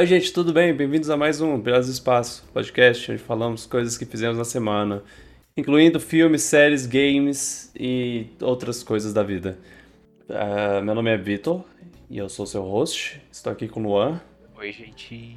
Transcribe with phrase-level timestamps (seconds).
[0.00, 0.72] Oi, gente, tudo bem?
[0.72, 5.04] Bem-vindos a mais um Belas do Espaço, podcast onde falamos coisas que fizemos na semana,
[5.54, 9.58] incluindo filmes, séries, games e outras coisas da vida.
[10.26, 11.62] Uh, meu nome é Vitor
[12.08, 13.20] e eu sou seu host.
[13.30, 14.22] Estou aqui com o Luan.
[14.56, 15.36] Oi, gente.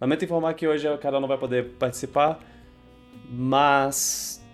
[0.00, 2.40] Lamento informar que hoje o cara não vai poder participar,
[3.30, 4.44] mas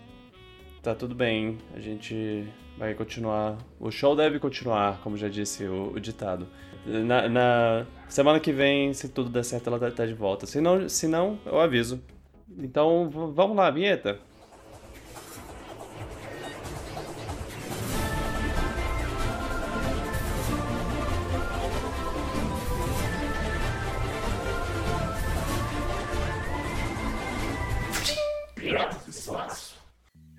[0.82, 1.56] tá tudo bem.
[1.74, 2.46] A gente
[2.76, 3.56] vai continuar.
[3.80, 6.46] O show deve continuar, como já disse o, o ditado.
[6.86, 10.46] Na, na, semana que vem, se tudo der certo, ela tá de volta.
[10.46, 12.00] Se não, se não eu aviso.
[12.58, 14.20] Então, vamos lá, vinheta.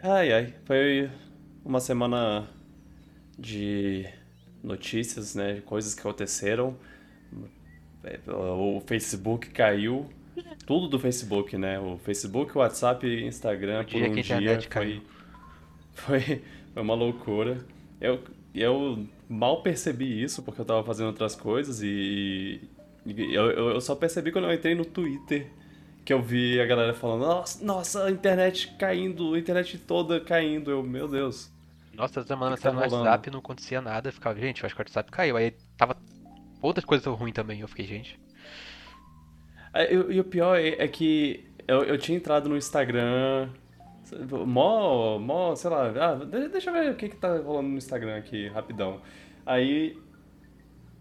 [0.01, 1.09] Ai, ai, foi
[1.65, 2.47] uma semana
[3.37, 4.05] de
[4.63, 5.61] notícias, né?
[5.65, 6.75] Coisas que aconteceram.
[8.03, 10.09] É, o Facebook caiu.
[10.65, 11.79] Tudo do Facebook, né?
[11.79, 15.01] O Facebook, o WhatsApp e Instagram por um dia foi,
[15.93, 16.41] foi,
[16.73, 17.65] foi uma loucura.
[17.99, 18.19] Eu,
[18.53, 22.61] eu mal percebi isso porque eu tava fazendo outras coisas e,
[23.05, 25.47] e eu, eu só percebi quando eu entrei no Twitter
[26.07, 30.71] que eu vi a galera falando, nossa, nossa, a internet caindo, a internet toda caindo.
[30.71, 31.51] Eu, meu Deus.
[31.97, 34.09] Nossa, essa semana tá no WhatsApp não acontecia nada.
[34.09, 35.35] Eu ficava, gente, eu acho que o WhatsApp caiu.
[35.35, 35.97] Aí tava
[36.61, 37.59] outras coisas ruins também.
[37.61, 38.19] Eu fiquei, gente.
[39.73, 43.49] É, e o pior é, é que eu, eu tinha entrado no Instagram.
[44.45, 45.87] Mó, mó, sei lá.
[45.87, 46.15] Ah,
[46.49, 49.01] deixa eu ver o que, que tá rolando no Instagram aqui, rapidão.
[49.43, 49.97] Aí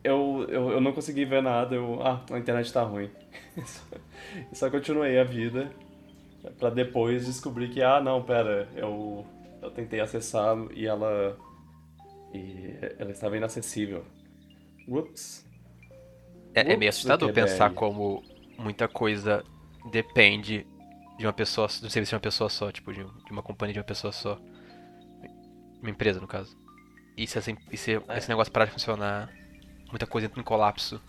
[0.03, 1.75] eu, eu, eu não consegui ver nada.
[1.75, 3.11] Eu, ah, a internet tá ruim.
[4.51, 5.71] Só continuei a vida.
[6.59, 9.27] Pra depois descobrir que, ah, não, pera, eu
[9.67, 11.37] eu tentei acessar e ela.
[12.33, 14.05] E ela estava inacessível.
[14.89, 15.45] Ups.
[16.55, 18.23] É, é meio assustador pensar como
[18.59, 19.45] muita coisa
[19.91, 20.67] depende
[21.19, 23.85] de uma pessoa, do serviço de uma pessoa só, tipo, de, uma companhia de uma
[23.85, 24.39] pessoa só.
[25.81, 26.57] Uma empresa, no caso.
[27.17, 28.19] E se, assim, e se é.
[28.19, 29.31] esse negócio parar de funcionar,
[29.91, 31.01] muita coisa entra em colapso.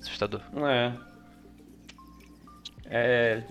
[0.00, 0.42] Assustador.
[0.68, 0.92] É.
[2.86, 3.42] É.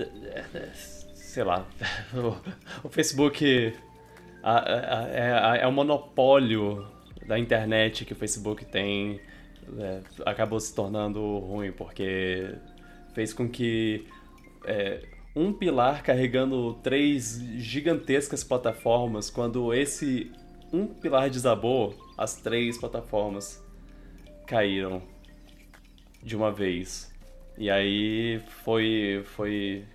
[1.31, 1.65] sei lá,
[2.83, 3.73] o, Facebook
[4.43, 6.85] é, é, o monopólio
[7.25, 9.21] da internet que o Facebook tem
[9.79, 12.53] é, acabou se tornando ruim porque
[13.13, 14.05] fez com que
[14.65, 20.29] é, um pilar carregando três gigantescas plataformas, quando esse
[20.73, 23.65] um pilar desabou, as três plataformas
[24.45, 25.01] caíram
[26.21, 27.09] de uma vez.
[27.57, 29.85] E aí foi foi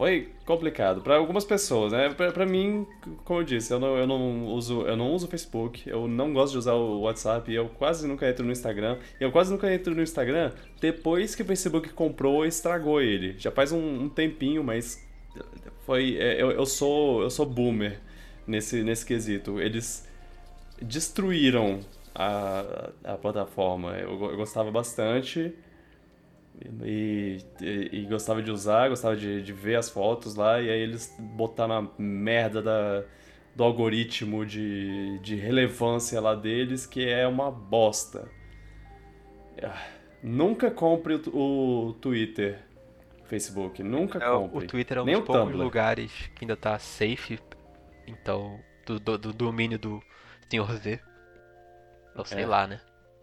[0.00, 2.08] foi complicado para algumas pessoas, né?
[2.08, 2.86] Para mim,
[3.22, 6.52] como eu disse, eu não, eu não uso eu não uso Facebook, eu não gosto
[6.52, 8.96] de usar o WhatsApp, eu quase nunca entro no Instagram.
[9.20, 13.34] Eu quase nunca entro no Instagram depois que o Facebook comprou e estragou ele.
[13.36, 15.06] Já faz um, um tempinho, mas
[15.84, 18.00] foi é, eu, eu sou eu sou boomer
[18.46, 19.60] nesse nesse quesito.
[19.60, 20.08] Eles
[20.80, 21.80] destruíram
[22.14, 23.98] a, a plataforma.
[23.98, 25.54] Eu, eu gostava bastante
[26.82, 30.80] e, e, e, gostava de usar, gostava de, de ver as fotos lá, e aí
[30.80, 33.04] eles botaram a merda da,
[33.54, 38.28] do algoritmo de, de relevância lá deles, que é uma bosta.
[39.62, 39.86] Ah,
[40.22, 42.58] nunca compre o, o Twitter,
[43.24, 44.64] Facebook, nunca é, compre.
[44.64, 45.64] O Twitter é um Nem dos poucos Tumblr.
[45.64, 47.38] lugares que ainda tá safe,
[48.06, 50.02] então, do, do, do domínio do
[50.50, 51.00] Senhor Z.
[52.14, 52.46] Não sei é.
[52.46, 52.80] lá, né?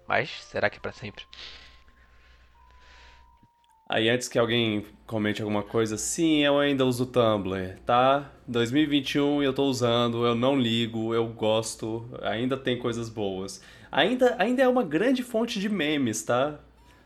[0.08, 1.26] Mas será que é pra sempre?
[3.90, 8.30] Aí antes que alguém comente alguma coisa, sim, eu ainda uso o Tumblr, tá?
[8.46, 13.62] 2021 eu tô usando, eu não ligo, eu gosto, ainda tem coisas boas.
[13.90, 16.60] Ainda, ainda é uma grande fonte de memes, tá?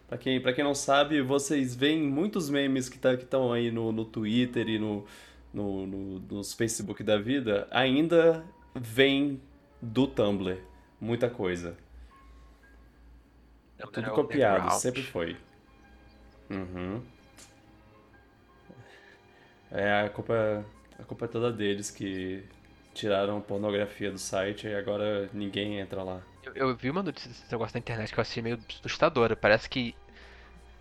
[0.07, 3.91] Pra quem, pra quem não sabe, vocês veem muitos memes que tá, estão aí no,
[3.91, 5.05] no Twitter e no,
[5.53, 8.43] no, no, nos Facebook da vida, ainda
[8.73, 9.39] vem
[9.79, 10.57] do Tumblr.
[10.99, 11.77] Muita coisa.
[13.93, 15.37] Tudo copiado, sempre foi.
[16.51, 17.01] Uhum.
[19.71, 20.65] É, a culpa,
[20.99, 22.43] a culpa é toda deles que
[22.93, 26.21] tiraram pornografia do site e agora ninguém entra lá.
[26.43, 29.35] Eu, eu vi uma notícia desse negócio na internet que eu achei meio assustadora.
[29.35, 29.95] Parece que.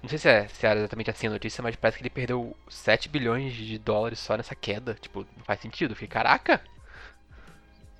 [0.03, 2.57] Não sei se é, se é exatamente assim a notícia, mas parece que ele perdeu
[2.69, 4.95] 7 bilhões de dólares só nessa queda.
[4.95, 5.95] Tipo, não faz sentido.
[5.95, 6.61] fiquei, caraca!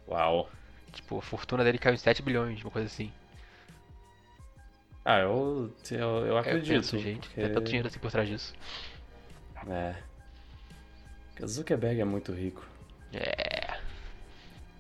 [0.09, 0.51] Uau!
[0.93, 3.13] Tipo, a fortuna dele caiu em 7 bilhões, uma coisa assim.
[5.05, 6.71] Ah, eu, eu, eu acredito.
[6.71, 7.29] Eu penso, gente.
[7.29, 7.41] Porque...
[7.41, 8.55] Tem tanto dinheiro assim por trás disso.
[9.69, 9.95] É.
[11.45, 12.67] Zuckerberg é muito rico.
[13.13, 13.79] É.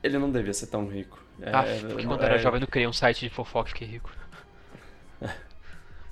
[0.02, 1.22] Ele não devia ser tão rico.
[1.40, 2.26] É, ah, porque quando é...
[2.26, 4.10] era jovem eu criei um site de fofoca e fiquei rico.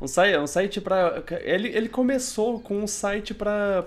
[0.01, 3.85] Um site, um site para ele, ele começou com um site para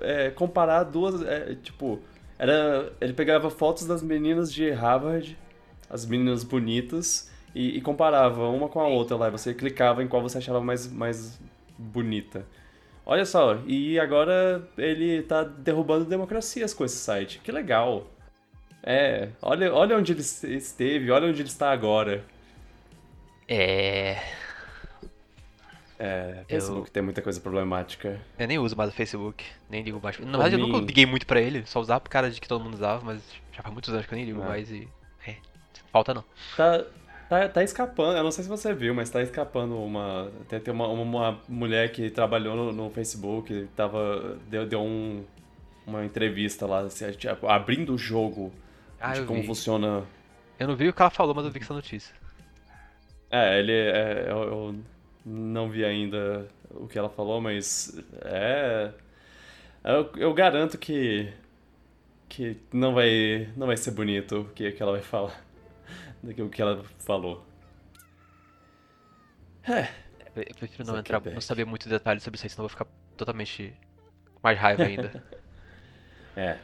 [0.00, 1.22] é, comparar duas.
[1.22, 2.00] É, tipo,
[2.36, 5.38] era, ele pegava fotos das meninas de Harvard,
[5.88, 9.30] as meninas bonitas, e, e comparava uma com a outra lá.
[9.30, 11.40] Você clicava em qual você achava mais, mais
[11.78, 12.46] bonita.
[13.04, 17.40] Olha só, e agora ele tá derrubando democracias com esse site.
[17.42, 18.06] Que legal.
[18.82, 22.24] É, olha, olha onde ele esteve, olha onde ele está agora.
[23.48, 24.20] É.
[25.98, 26.92] É, Facebook eu...
[26.92, 28.20] tem muita coisa problemática.
[28.36, 30.18] Eu nem uso mais o Facebook, nem ligo mais.
[30.18, 32.62] Na verdade, eu nunca liguei muito pra ele, só usava por cara de que todo
[32.62, 33.22] mundo usava, mas
[33.52, 34.46] já faz muitos anos que eu nem ligo ah.
[34.46, 34.88] mais e.
[35.26, 35.36] É,
[35.92, 36.24] falta não.
[36.56, 36.84] Tá,
[37.32, 40.30] tá, tá escapando, eu não sei se você viu, mas tá escapando uma.
[40.48, 44.38] Tem, tem uma, uma mulher que trabalhou no, no Facebook, tava.
[44.50, 45.24] Deu, deu um,
[45.86, 48.52] uma entrevista lá, assim, tipo, abrindo o jogo
[49.00, 49.46] ah, de como vi.
[49.46, 50.04] funciona.
[50.58, 52.14] Eu não vi o que ela falou, mas eu vi essa notícia.
[53.30, 53.72] É, ele.
[53.72, 54.74] É, eu, eu,
[55.24, 58.90] não vi ainda o que ela falou, mas é.
[59.82, 61.32] Eu, eu garanto que.
[62.28, 65.51] que não vai, não vai ser bonito o que, que ela vai falar
[66.22, 67.44] do que ela falou.
[69.64, 69.88] É.
[70.34, 72.86] Eu prefiro não entrar, não saber muito detalhes sobre isso aí, senão eu vou ficar
[73.16, 73.74] totalmente
[74.42, 75.22] mais raiva ainda.
[76.36, 76.58] é.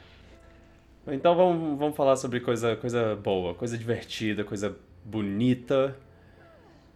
[1.06, 5.96] Então vamos, vamos falar sobre coisa, coisa boa, coisa divertida, coisa bonita.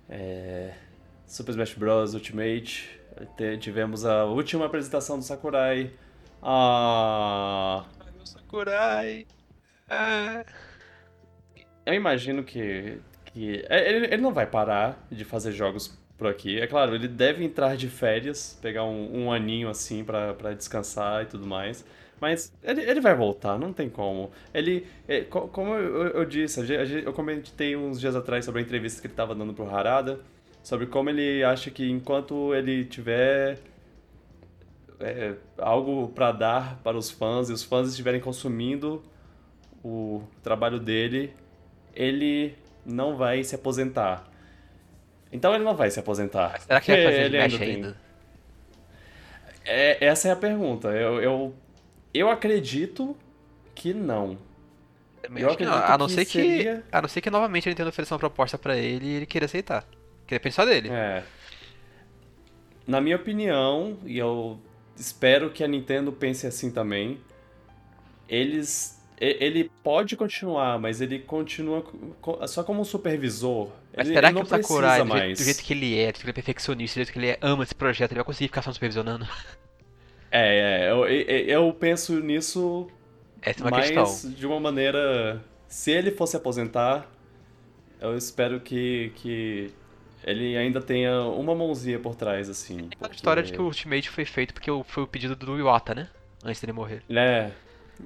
[0.09, 0.75] É...
[1.27, 2.15] Super Smash Bros.
[2.15, 3.01] Ultimate.
[3.61, 5.91] Tivemos a última apresentação do Sakurai.
[6.43, 7.85] Ah.
[8.15, 9.27] Meu Sakurai.
[9.89, 10.45] Ah.
[11.85, 12.99] Eu imagino que.
[13.27, 16.61] que é, ele, ele não vai parar de fazer jogos por aqui.
[16.61, 21.27] É claro, ele deve entrar de férias, pegar um, um aninho assim para descansar e
[21.27, 21.85] tudo mais.
[22.21, 24.31] Mas ele, ele vai voltar, não tem como.
[24.55, 26.61] Ele, é, como eu, eu, disse,
[27.05, 30.21] eu comentei uns dias atrás sobre a entrevista que ele estava dando pro Harada,
[30.63, 33.59] sobre como ele acha que enquanto ele tiver
[35.01, 39.03] é, algo para dar para os fãs e os fãs estiverem consumindo
[39.83, 41.35] o trabalho dele,
[41.95, 42.55] ele
[42.85, 44.29] não vai se aposentar.
[45.33, 46.61] Então ele não vai se aposentar.
[46.61, 47.97] Será que vai fazer ele ainda, ainda?
[49.65, 50.89] É, essa é a pergunta.
[50.89, 51.55] Eu, eu,
[52.13, 53.17] eu acredito
[53.75, 54.37] que não.
[55.23, 55.73] Eu, acredito não.
[55.73, 56.85] A não ser que, seria...
[56.91, 59.47] a não ser que novamente ele tenha oferecido uma proposta para ele e ele queira
[59.47, 59.87] aceitar.
[60.27, 60.89] Queria pensar dele.
[60.91, 61.23] É.
[62.87, 64.59] Na minha opinião, e eu
[64.97, 67.21] espero que a Nintendo pense assim também,
[68.29, 71.85] eles ele pode continuar, mas ele continua
[72.49, 73.69] só como um supervisor.
[73.97, 76.17] Mas ele, será ele que o Sakurai, do jeito, do jeito, que ele é, do
[76.17, 78.49] jeito que ele é perfeccionista, do jeito que ele ama esse projeto, ele vai conseguir
[78.49, 79.27] ficar só supervisionando?
[80.35, 82.89] É, é eu, eu penso nisso
[83.43, 84.31] Essa é uma mais questão.
[84.33, 85.41] de uma maneira...
[85.69, 87.07] Se ele fosse aposentar,
[88.01, 89.71] eu espero que, que
[90.25, 92.77] ele ainda tenha uma mãozinha por trás, assim.
[92.77, 93.17] Tem porque...
[93.17, 96.09] história de que o Ultimate foi feito porque foi o pedido do Iwata, né?
[96.45, 97.03] Antes dele morrer.
[97.09, 97.51] É,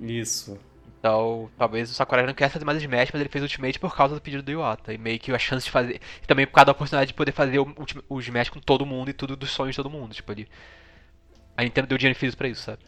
[0.00, 0.58] isso.
[0.98, 3.94] Então, talvez o Sakurai não quer fazer mais Smash, mas ele fez o Ultimate por
[3.94, 4.92] causa do pedido do Iwata.
[4.92, 6.00] E meio que a chance de fazer.
[6.22, 7.74] E também por causa da oportunidade de poder fazer o,
[8.08, 10.14] o Smash com todo mundo e tudo dos sonhos de todo mundo.
[10.14, 10.48] Tipo, ele.
[11.56, 12.82] A Nintendo deu dinheiro infinito pra isso, sabe?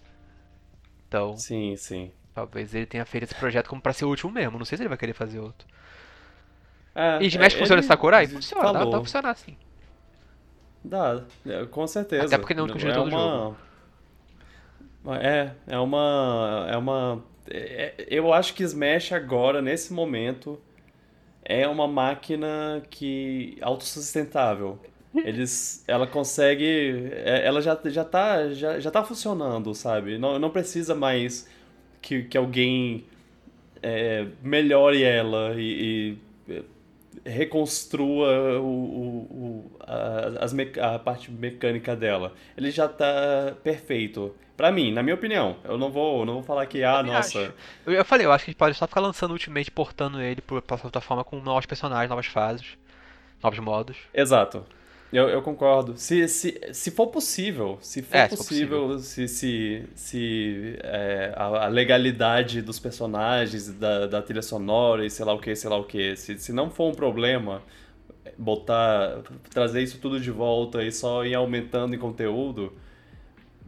[1.07, 1.37] Então.
[1.37, 2.11] Sim, sim.
[2.35, 4.59] Talvez ele tenha feito esse projeto como pra ser o último mesmo.
[4.59, 5.67] Não sei se ele vai querer fazer outro.
[6.95, 8.27] É, e Smash é, funciona Sakurai?
[8.27, 9.57] Funciona, dá, dá pra funcionar sim.
[10.83, 12.25] Dá, é, com certeza.
[12.25, 13.19] Até porque não continua é todo uma...
[13.19, 13.57] jogo.
[15.17, 16.67] É, é uma.
[16.71, 17.25] É uma.
[17.51, 20.61] É, eu acho que Smash agora, nesse momento,
[21.45, 23.57] é uma máquina que.
[23.61, 24.79] autossustentável.
[25.15, 25.85] Eles.
[25.87, 27.11] Ela consegue.
[27.13, 30.19] É, ela já, já, tá, já, já tá funcionando, sabe?
[30.19, 31.49] Não, não precisa mais
[32.03, 33.05] que, que alguém
[33.83, 35.63] é, melhore ela e,
[36.15, 36.19] e
[37.29, 42.33] reconstrua o, o, o a, as a parte mecânica dela.
[42.57, 44.35] Ele já tá perfeito.
[44.57, 45.57] Pra mim, na minha opinião.
[45.63, 47.41] Eu não vou, não vou falar que, ah, nossa.
[47.41, 47.55] Acho.
[47.87, 50.41] Eu, eu falei, eu acho que a gente pode só ficar lançando Ultimate, portando ele
[50.41, 52.77] pra plataforma com novos personagens, novas fases,
[53.41, 53.97] novos modos.
[54.13, 54.65] Exato.
[55.13, 55.97] Eu, eu concordo.
[55.97, 61.69] Se, se, se for possível, se for é, possível, se, se, se é, a, a,
[61.69, 65.85] legalidade dos personagens, da, da trilha sonora e sei lá o que, sei lá o
[65.85, 67.63] que, se, se não for um problema
[68.37, 72.73] botar, trazer isso tudo de volta e só ir aumentando em conteúdo,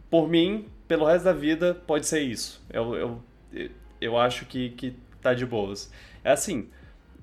[0.09, 2.63] por mim, pelo resto da vida, pode ser isso.
[2.69, 5.91] Eu, eu, eu acho que, que tá de boas.
[6.23, 6.69] É assim,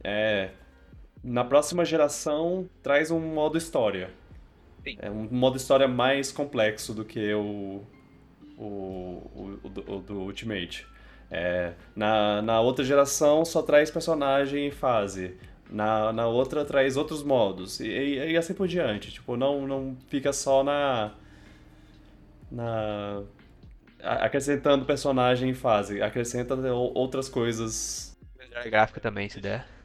[0.02, 0.50] é,
[1.28, 4.10] na próxima geração traz um modo história.
[4.82, 4.96] Sim.
[5.00, 7.82] É um modo história mais complexo do que o,
[8.56, 10.86] o, o, o, do, o do Ultimate.
[11.30, 15.36] É, na, na outra geração só traz personagem e fase.
[15.70, 17.80] Na, na outra traz outros modos.
[17.80, 19.12] E, e, e assim por diante.
[19.12, 21.12] Tipo, não, não fica só na.
[22.50, 23.22] Na.
[24.00, 26.00] Acrescentando personagem em fase.
[26.00, 28.16] Acrescenta outras coisas.
[28.64, 29.77] Gráfica também, se der.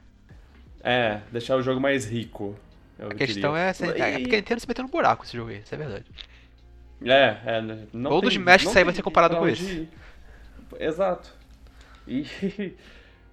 [0.84, 2.56] É, deixar o jogo mais rico.
[3.00, 4.02] A questão é, e...
[4.02, 6.06] é porque a Nintendo se meteu no buraco esse jogo aí, isso é verdade.
[7.06, 7.62] É, é.
[7.62, 9.88] Né, não Todo de Smash sair vai ser comparado com esse.
[10.80, 11.34] Exato.
[12.08, 12.26] E.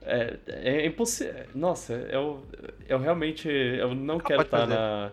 [0.02, 1.44] É, é impossível.
[1.54, 2.42] Nossa, eu,
[2.88, 3.46] eu realmente.
[3.48, 5.12] Eu não ah, quero estar tá na.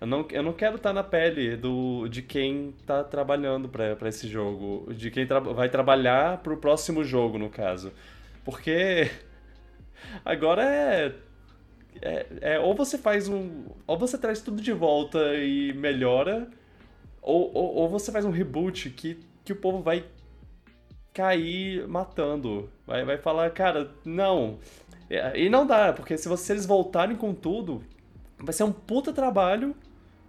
[0.00, 4.08] Eu não, eu não quero estar tá na pele do, de quem está trabalhando para
[4.08, 4.90] esse jogo.
[4.94, 7.92] De quem tra vai trabalhar para o próximo jogo, no caso.
[8.46, 9.10] Porque.
[10.24, 11.12] Agora é
[12.00, 13.64] é, é, ou você faz um.
[13.86, 16.48] Ou você traz tudo de volta e melhora,
[17.20, 20.04] ou, ou, ou, você faz um reboot que, que o povo vai
[21.12, 22.70] cair matando.
[22.86, 24.58] Vai, vai falar, cara, não.
[25.34, 27.82] E não dá, porque se, você, se eles voltarem com tudo,
[28.38, 29.74] vai ser um puta trabalho.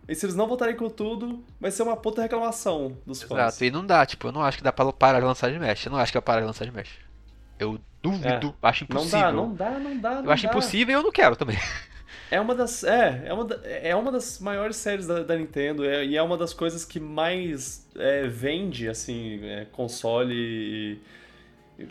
[0.08, 3.40] E se eles não voltarem com tudo, vai ser uma puta reclamação dos fãs.
[3.40, 5.60] Exato, e não dá, tipo, eu não acho que dá pra parar de lançar de
[5.60, 5.86] Mesh.
[5.86, 6.90] Eu não acho que vai parar de lançar de Mesh.
[7.60, 8.68] Eu duvido, é.
[8.68, 9.32] acho impossível.
[9.32, 10.16] Não dá, não dá, não dá.
[10.16, 10.50] Não eu acho dá.
[10.50, 11.58] impossível e eu não quero também.
[12.32, 12.84] É uma das.
[12.84, 16.38] É, é uma, é uma das maiores séries da, da Nintendo é, e é uma
[16.38, 21.02] das coisas que mais é, vende, assim, é, console e.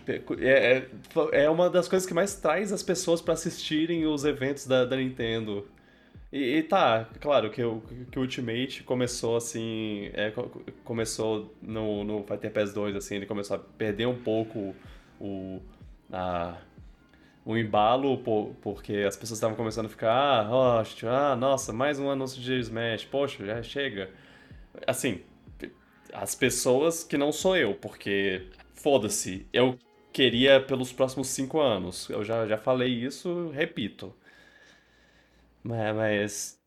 [0.06, 0.86] É,
[1.32, 4.84] é, é uma das coisas que mais traz as pessoas para assistirem os eventos da,
[4.84, 5.66] da Nintendo.
[6.30, 10.10] E, e, tá, claro que o, que o Ultimate começou assim.
[10.12, 10.32] É,
[10.84, 14.74] começou no, no Fighter Pass 2, assim, ele começou a perder um pouco
[15.18, 15.60] o.
[16.12, 16.56] A,
[17.46, 21.98] um embalo por, porque as pessoas estavam começando a ficar, ah, oh, ah, nossa, mais
[21.98, 24.10] um anúncio de Smash, poxa, já chega.
[24.86, 25.22] Assim,
[26.12, 29.78] as pessoas que não sou eu, porque foda-se, eu
[30.12, 32.08] queria pelos próximos cinco anos.
[32.10, 34.14] Eu já, já falei isso, repito.
[35.62, 36.58] Mas.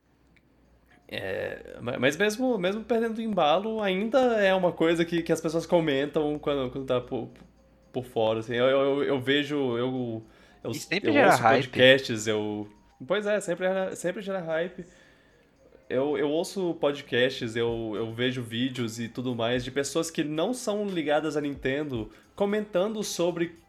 [1.07, 5.65] É, mas mesmo, mesmo perdendo o embalo, ainda é uma coisa que, que as pessoas
[5.65, 7.01] comentam quando, quando tá
[7.91, 8.39] por, fora.
[8.39, 8.55] Assim.
[8.55, 9.55] Eu, eu, eu vejo.
[9.77, 10.23] Eu,
[10.63, 11.67] eu, e sempre eu gera hype.
[11.67, 12.67] podcasts, eu.
[13.07, 14.85] Pois é, sempre, sempre gera hype.
[15.89, 20.53] Eu, eu ouço podcasts, eu, eu vejo vídeos e tudo mais de pessoas que não
[20.53, 23.59] são ligadas à Nintendo comentando sobre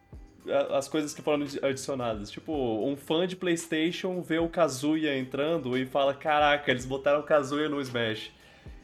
[0.71, 2.31] as coisas que foram adicionadas.
[2.31, 2.53] Tipo,
[2.87, 7.69] um fã de PlayStation vê o Kazuya entrando e fala: Caraca, eles botaram o Kazuya
[7.69, 8.31] no Smash.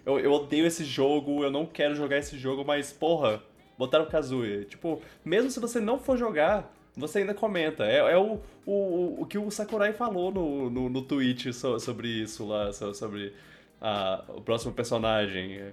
[0.05, 3.43] Eu, eu odeio esse jogo, eu não quero jogar esse jogo, mas porra,
[3.79, 4.65] botaram o Kazuya.
[4.65, 7.87] Tipo, mesmo se você não for jogar, você ainda comenta.
[7.87, 12.09] É, é o, o, o que o Sakurai falou no, no, no tweet so, sobre
[12.09, 13.33] isso lá, sobre
[13.81, 15.73] a, o próximo personagem,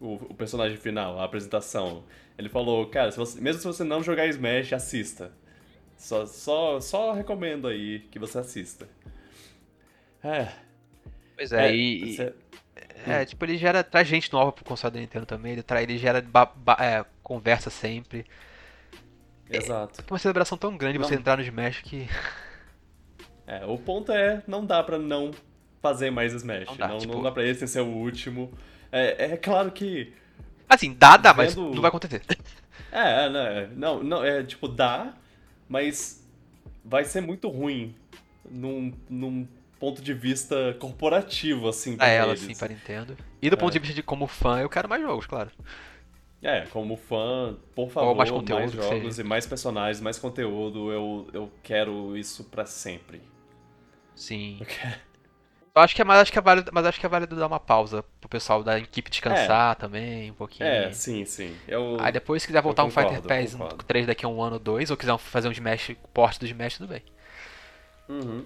[0.00, 2.04] o, o, personagem final, a apresentação.
[2.38, 5.32] Ele falou, cara, se você, mesmo se você não jogar Smash, assista.
[5.96, 8.88] Só, só, só recomendo aí que você assista.
[10.22, 10.48] É.
[11.36, 12.16] Pois é, é e.
[12.16, 12.34] Você...
[13.06, 13.82] É, tipo, ele gera.
[13.82, 17.04] traz gente nova pro console da Nintendo também, ele, traz, ele gera ba, ba, é,
[17.22, 18.26] conversa sempre.
[19.50, 20.00] Exato.
[20.00, 21.06] É uma celebração tão grande não.
[21.06, 22.08] você entrar no Smash que.
[23.44, 25.32] É, o ponto é, não dá pra não
[25.82, 26.68] fazer mais Smash.
[26.68, 27.12] Não dá, não, tipo...
[27.12, 28.52] não dá pra esse ser o último.
[28.90, 30.14] É, é claro que.
[30.68, 31.44] Assim, dá, dá, vendo...
[31.44, 32.22] mas não vai acontecer.
[32.90, 35.14] É, né, não, não, é tipo, dá,
[35.66, 36.22] mas
[36.84, 37.94] vai ser muito ruim
[38.50, 39.48] num, num
[39.80, 43.16] ponto de vista corporativo, assim, pra ela, sim, para Nintendo.
[43.40, 43.58] E do é.
[43.58, 45.50] ponto de vista de como fã, eu quero mais jogos, claro.
[46.42, 50.92] É, como fã, por favor, mais, mais jogos e mais personagens, mais conteúdo.
[50.92, 53.22] Eu, eu quero isso para sempre.
[54.16, 54.58] Sim.
[54.60, 54.66] Eu,
[55.74, 57.46] eu acho que é, mas acho que é válido, mas acho que é válido dar
[57.46, 59.74] uma pausa pro pessoal da equipe descansar é.
[59.76, 60.68] também, um pouquinho.
[60.68, 61.56] É, sim, sim.
[61.66, 64.54] Eu, Aí depois se quiser voltar concordo, um Fighter Pass 3 daqui a um ano
[64.54, 67.02] ou dois, ou quiser fazer um Smash, porte do Smash, tudo bem.
[68.08, 68.44] Uhum.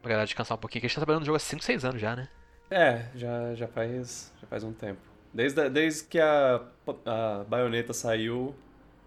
[0.00, 1.84] Pra galera descansar um pouquinho, que a gente tá trabalhando no jogo há 5, 6
[1.84, 2.28] anos já, né?
[2.70, 5.09] É, já, já, faz, já faz um tempo.
[5.32, 6.60] Desde, desde que a,
[7.06, 8.54] a baioneta saiu,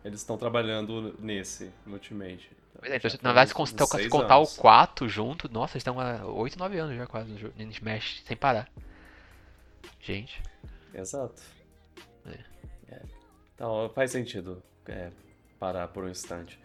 [0.03, 2.50] eles estão trabalhando nesse, no Ultimate.
[2.80, 6.00] Pois é, então, na verdade, se contar, se contar o 4 junto, nossa, eles estão
[6.00, 8.70] há 8, 9 anos já quase no Smash, sem parar.
[10.01, 10.42] Gente.
[10.94, 11.42] Exato.
[12.25, 12.39] É.
[12.89, 13.01] É.
[13.56, 15.12] Então, faz sentido é,
[15.60, 16.60] parar por um instante.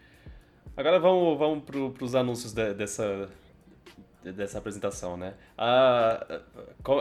[0.75, 3.29] Agora vamos, vamos pro, pros anúncios de, dessa,
[4.23, 5.33] dessa apresentação, né?
[5.57, 6.39] A,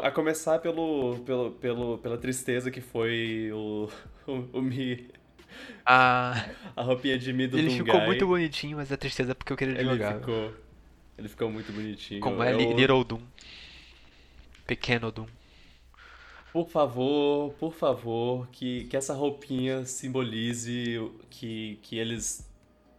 [0.03, 3.89] a começar pelo, pelo, pelo, pela tristeza que foi o,
[4.27, 5.11] o, o Mi.
[5.85, 6.47] A...
[6.77, 9.57] a roupinha de Mi do Ele ficou muito bonitinho, mas a tristeza é porque eu
[9.57, 10.21] queria ele jogar.
[10.21, 10.55] Ficou,
[11.17, 12.21] ele ficou muito bonitinho.
[12.21, 12.59] Como é eu...
[12.59, 13.21] Little Doom.
[14.67, 15.27] Pequeno Doom.
[16.53, 22.49] Por favor, por favor, que, que essa roupinha simbolize que, que eles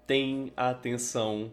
[0.05, 1.51] têm a atenção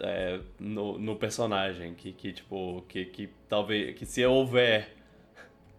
[0.00, 1.94] é, no, no personagem.
[1.94, 3.96] Que, que tipo, que, que talvez.
[3.96, 4.94] Que se houver.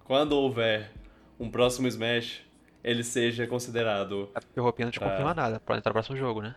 [0.03, 0.91] Quando houver
[1.39, 2.41] um próximo Smash,
[2.83, 4.29] ele seja considerado.
[4.35, 5.09] É porque o roupinha não te pra...
[5.09, 6.55] confirma nada, pode entrar no próximo jogo, né?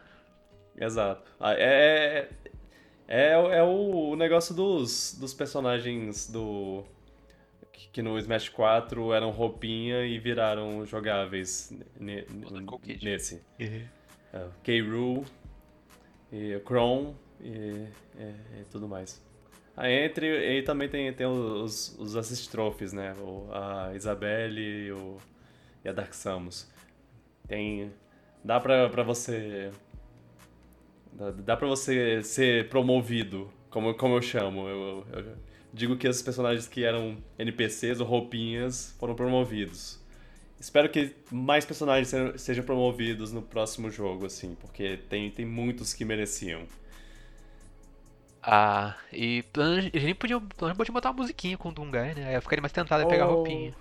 [0.76, 1.30] Exato.
[1.40, 2.28] Ah, é, é,
[3.08, 6.84] é, é o negócio dos, dos personagens do.
[7.92, 12.26] Que no Smash 4 eram roupinha e viraram jogáveis ne,
[13.02, 13.42] nesse.
[13.58, 13.88] Uhum.
[14.34, 15.24] Uh, K.
[16.32, 17.86] e Chrome e,
[18.18, 19.22] e, e, tudo mais.
[19.76, 23.14] Aí entre e também tem, tem os, os né?
[23.20, 25.18] O, a Isabelle e, o,
[25.84, 26.68] e a Dark Samus.
[27.46, 27.92] Tem.
[28.44, 29.70] Dá pra, pra você
[31.18, 34.68] Dá, dá pra você ser promovido, como, como eu chamo.
[34.68, 35.36] Eu, eu, eu
[35.72, 39.98] digo que esses personagens que eram NPCs ou roupinhas foram promovidos.
[40.60, 46.04] Espero que mais personagens sejam promovidos no próximo jogo, assim, porque tem, tem muitos que
[46.04, 46.62] mereciam.
[48.50, 52.28] Ah, e a gente nem podia, podia botar uma musiquinha com o Dungai, né?
[52.28, 53.34] Aí eu ficaria mais tentado a pegar a oh.
[53.34, 53.74] roupinha.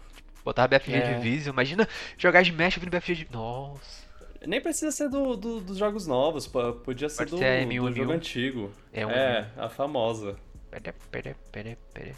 [0.43, 1.13] Botar BFG é.
[1.13, 1.51] de Visio.
[1.51, 3.27] Imagina jogar Smash ouvindo BFG de.
[3.31, 4.05] Nossa.
[4.45, 6.47] Nem precisa ser do, do, dos jogos novos,
[6.83, 8.71] podia ser Pode do, ser do jogo antigo.
[8.91, 9.09] É, um...
[9.09, 10.35] é, a famosa.
[10.69, 12.15] Pera, pera, pera, pera.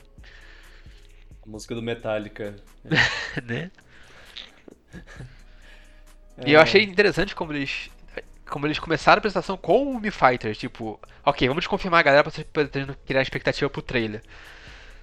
[1.46, 2.56] A música do Metallica.
[3.46, 3.70] né?
[4.92, 5.00] É.
[6.48, 7.92] E eu achei interessante como eles
[8.50, 12.24] como eles começaram a apresentação com o Mi Fighter, tipo, ok, vamos confirmar a galera
[12.24, 14.22] pra vocês poderem criar expectativa pro trailer.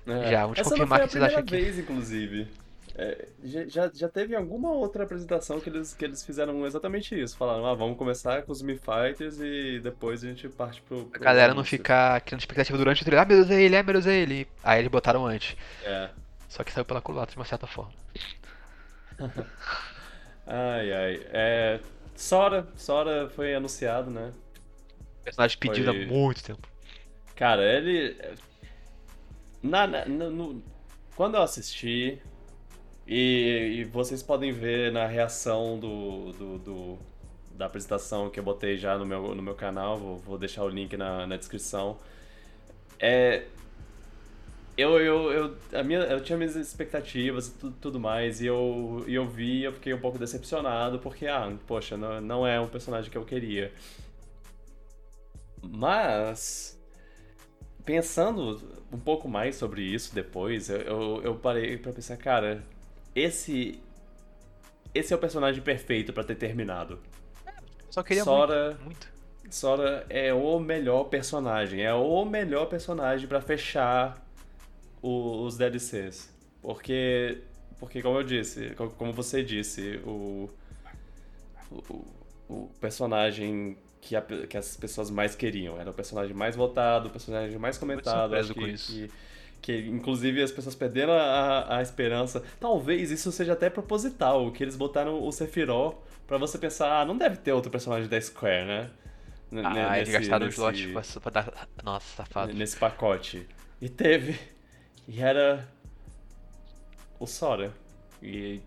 [0.06, 0.30] É.
[0.30, 1.56] Já, vamos Essa confirmar não foi que vocês acham que.
[1.56, 2.48] vez, inclusive.
[2.98, 7.36] É, já, já teve alguma outra apresentação que eles, que eles fizeram exatamente isso.
[7.36, 11.04] Falaram, ah, vamos começar com os Mi Fighters e depois a gente parte pro.
[11.04, 13.22] pro a galera não ficar criando expectativa durante o trailer.
[13.22, 14.48] Ah, meu Deus, é ele, é, meu Deus, é ele.
[14.64, 15.54] Aí eles botaram antes.
[15.84, 16.08] É.
[16.48, 17.92] Só que saiu pela culatra de uma certa forma.
[20.46, 21.26] ai, ai.
[21.32, 21.80] É.
[22.16, 24.32] Sora, Sora foi anunciado, né?
[25.22, 26.02] Personagem pedido foi...
[26.02, 26.68] há muito tempo.
[27.34, 28.16] Cara, ele.
[29.62, 30.62] Na, na, no...
[31.14, 32.20] Quando eu assisti,
[33.06, 36.98] e, e, vocês podem ver na reação do, do, do,
[37.52, 40.68] da apresentação que eu botei já no meu, no meu canal, vou, vou deixar o
[40.68, 41.98] link na, na descrição.
[42.98, 43.44] É,
[44.76, 49.04] eu, eu, eu, a minha, eu tinha minhas expectativas e tudo, tudo mais, e eu,
[49.06, 52.68] e eu vi eu fiquei um pouco decepcionado, porque, ah, poxa, não, não é um
[52.68, 53.72] personagem que eu queria.
[55.62, 56.78] Mas,
[57.84, 58.60] pensando
[58.92, 62.62] um pouco mais sobre isso depois, eu, eu, eu parei pra pensar, cara,
[63.14, 63.80] esse
[64.94, 66.98] esse é o personagem perfeito para ter terminado.
[67.90, 69.08] Só queria Sora, muito, muito.
[69.50, 74.25] Sora é o melhor personagem, é o melhor personagem para fechar
[75.06, 76.34] o, os DLCs.
[76.62, 77.38] Porque
[77.78, 80.48] porque como eu disse, como você disse, o
[81.70, 82.06] o,
[82.48, 85.78] o personagem que, a, que as pessoas mais queriam.
[85.80, 88.34] Era o personagem mais votado, o personagem mais comentado.
[88.34, 89.10] Acho que, que,
[89.60, 92.42] que inclusive as pessoas perderam a, a esperança.
[92.60, 97.16] Talvez isso seja até proposital, que eles botaram o Sephiroth para você pensar, ah, não
[97.16, 98.90] deve ter outro personagem da Square, né?
[99.52, 101.68] N ah, nesse, eles gastaram nesse, slot pra, pra dar...
[101.84, 102.52] Nossa, safado.
[102.52, 103.46] Nesse pacote.
[103.80, 104.36] E teve.
[105.06, 105.68] E era...
[107.18, 107.72] O Sora.
[108.22, 108.60] E...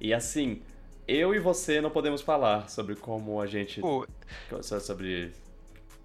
[0.00, 0.62] E assim,
[1.06, 3.80] eu e você não podemos falar sobre como a gente...
[3.80, 4.06] Pô,
[4.62, 5.32] sobre...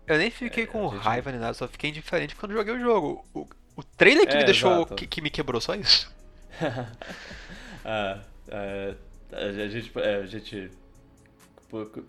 [0.07, 1.01] Eu nem fiquei é, com gente...
[1.01, 3.25] raiva nem nada, só fiquei indiferente quando joguei o jogo.
[3.33, 4.85] O, o trailer que é, me deixou.
[4.85, 6.13] Que, que, me quebrou, só isso.
[7.83, 8.95] ah, é,
[9.31, 10.71] a, gente, é, a gente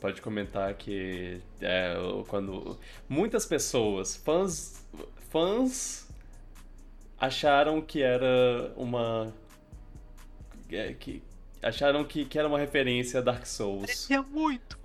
[0.00, 1.94] pode comentar que é,
[2.28, 2.78] quando
[3.08, 4.86] muitas pessoas, fãs,
[5.30, 6.05] fãs
[7.18, 9.32] acharam que era uma
[10.70, 11.22] é, que
[11.62, 13.82] acharam que, que era uma referência a Dark Souls.
[13.82, 14.78] Parecia muito.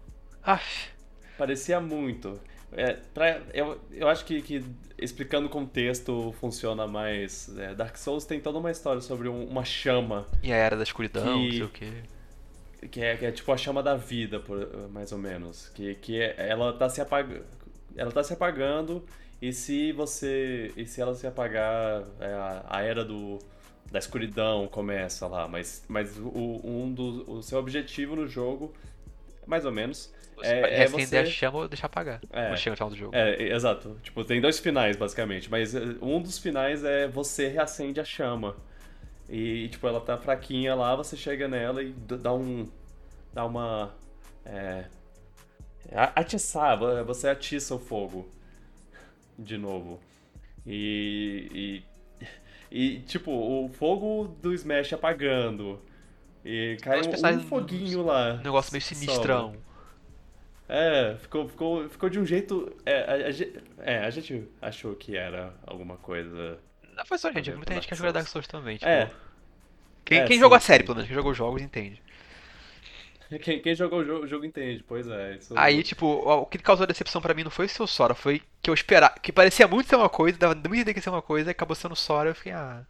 [0.43, 0.89] Aff.
[1.37, 2.39] Parecia muito.
[2.73, 4.63] É, pra, eu, eu acho que, que
[4.97, 7.55] explicando o contexto funciona mais.
[7.57, 10.25] É, Dark Souls tem toda uma história sobre um, uma chama.
[10.41, 11.91] E a Era da Escuridão, que, não sei o quê.
[12.89, 15.69] Que é, que é tipo a chama da vida, por, mais ou menos.
[15.69, 17.45] Que, que é, ela tá se apagando.
[17.95, 19.05] Ela tá se apagando
[19.41, 20.71] e se você.
[20.77, 23.39] E se ela se apagar, é, a, era do,
[23.91, 25.47] da escuridão começa lá.
[25.47, 28.71] Mas, mas o, um do, o seu objetivo no jogo,
[29.47, 31.17] mais ou menos, é, é acender você...
[31.17, 32.21] a chama ou deixar apagar.
[32.29, 33.15] É, chega no final do jogo.
[33.15, 33.99] É, exato.
[34.03, 35.49] Tipo, tem dois finais, basicamente.
[35.49, 38.55] Mas eh, um dos finais é você reacende a chama.
[39.27, 42.67] E, tipo, ela tá fraquinha lá, você chega nela e dá um.
[43.33, 43.91] dá uma.
[44.45, 44.85] É.
[46.15, 48.29] Atiçar, você atiça o fogo.
[49.41, 49.99] De novo.
[50.65, 51.83] E.
[52.21, 52.25] E,
[52.71, 55.81] e tipo, o fogo do Smash apagando.
[56.43, 57.01] E cai
[57.35, 58.33] um, foguinho lá.
[58.33, 59.55] Um negócio meio sinistrão.
[60.67, 62.75] É, ficou, ficou, ficou de um jeito.
[62.85, 66.57] É a, a, é, a gente achou que era alguma coisa.
[66.95, 68.77] Não foi só a gente, muita gente que jogou Dark Souls também.
[68.77, 69.11] Tipo, é.
[70.05, 72.01] Quem, É, quem sim, jogou a série, pelo menos, quem jogou jogos, entende.
[73.41, 75.35] Quem, quem jogou o jogo, o jogo entende, pois é.
[75.37, 75.53] Isso...
[75.57, 78.41] Aí, tipo, o o que causou decepção pra mim não foi o seu Sora, foi
[78.61, 79.15] que eu esperava.
[79.19, 81.51] Que parecia muito ser uma coisa, dava muito ideia que ia ser uma coisa, e
[81.51, 82.85] acabou sendo Sora, eu fiquei, ah.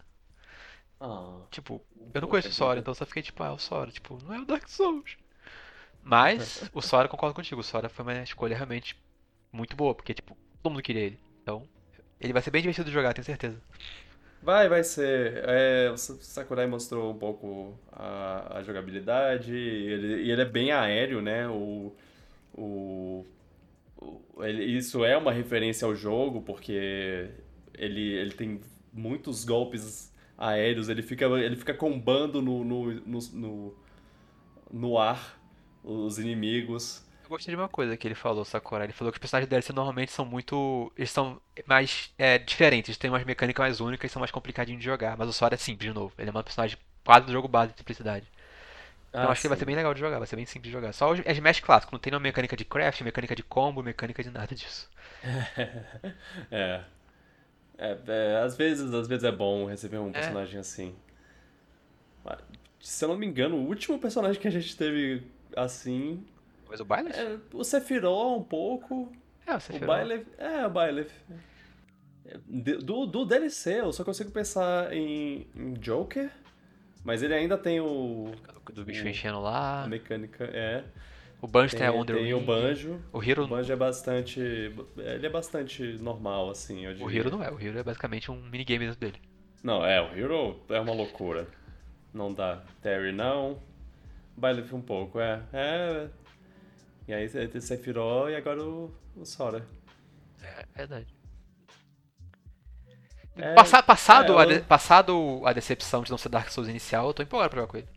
[1.00, 2.80] Ah, Tipo, eu não conheço o Sora, vida.
[2.80, 5.16] então eu só fiquei tipo, ah, é o Sora, tipo, não é o Dark Souls.
[6.02, 8.96] Mas, o Sora, concordo contigo, o Sora foi uma escolha realmente
[9.52, 11.20] muito boa, porque, tipo, todo mundo queria ele.
[11.42, 11.68] Então,
[12.20, 13.60] ele vai ser bem divertido de jogar, tenho certeza.
[14.42, 15.42] Vai, vai ser.
[15.48, 20.72] É, o Sa- Sakurai mostrou um pouco a, a jogabilidade, ele, e ele é bem
[20.72, 21.48] aéreo, né?
[21.48, 21.92] O,
[22.54, 23.24] o,
[24.00, 27.30] o- ele- isso é uma referência ao jogo, porque
[27.78, 28.60] ele, ele tem
[28.92, 33.74] muitos golpes aéreos, ele fica, ele fica combando no, no, no, no,
[34.72, 35.40] no ar
[35.84, 37.04] os inimigos.
[37.32, 38.84] Eu gostei de uma coisa que ele falou, Sakura.
[38.84, 40.92] Ele falou que os personagens da DLC normalmente são muito.
[40.94, 44.84] Eles são mais é, diferentes, têm umas mecânicas mais únicas e são mais complicadinhos de
[44.84, 45.16] jogar.
[45.16, 46.12] Mas o Sora é simples, de novo.
[46.18, 48.26] Ele é um personagem quase do jogo base de simplicidade.
[49.14, 49.66] Então Ah, acho que vai ser sim.
[49.66, 50.92] bem legal de jogar, vai ser bem simples de jogar.
[50.92, 54.22] Só os é Smash clássico, não tem nenhuma mecânica de craft, mecânica de combo, mecânica
[54.22, 54.90] de nada disso.
[56.50, 56.84] É.
[57.78, 60.12] É, é, às vezes, às vezes é bom receber um É.
[60.12, 60.94] personagem assim.
[62.80, 65.22] Se eu não me engano, o último personagem que a gente teve
[65.56, 66.24] assim
[66.72, 67.12] Mas o Byleth?
[67.14, 69.12] é o Sephiroth um pouco,
[69.46, 69.86] É, o o Sephiroth.
[69.98, 71.10] Byleth, é, o Byleth.
[72.24, 76.30] É, Do, do DLC, eu só consigo pensar em, em Joker,
[77.04, 78.32] mas ele ainda tem o
[78.72, 79.84] Do bicho o- enchendo lá.
[79.84, 80.84] a mecânica, é.
[81.40, 82.40] O Banjo tem, a Tem, Wonder tem o.
[82.40, 83.00] Banjo.
[83.12, 87.10] O O Hero, Banjo é bastante, ele é bastante normal assim, eu o.
[87.10, 89.20] Hero não é, o Hero é basicamente um minigame dentro dele.
[89.62, 91.48] Não, é, o Hero é uma loucura.
[92.14, 92.62] Não dá.
[92.80, 93.58] Terry não.
[94.36, 95.42] Byleth um pouco, é.
[95.52, 96.06] É.
[97.06, 99.66] E aí tem Sephiroth e agora o, o Sora.
[100.42, 101.14] É verdade.
[103.36, 107.08] É, Passa- passado, é, a de- passado a decepção de não ser Dark Souls inicial,
[107.08, 107.88] eu tô empolgado pra jogar com ele.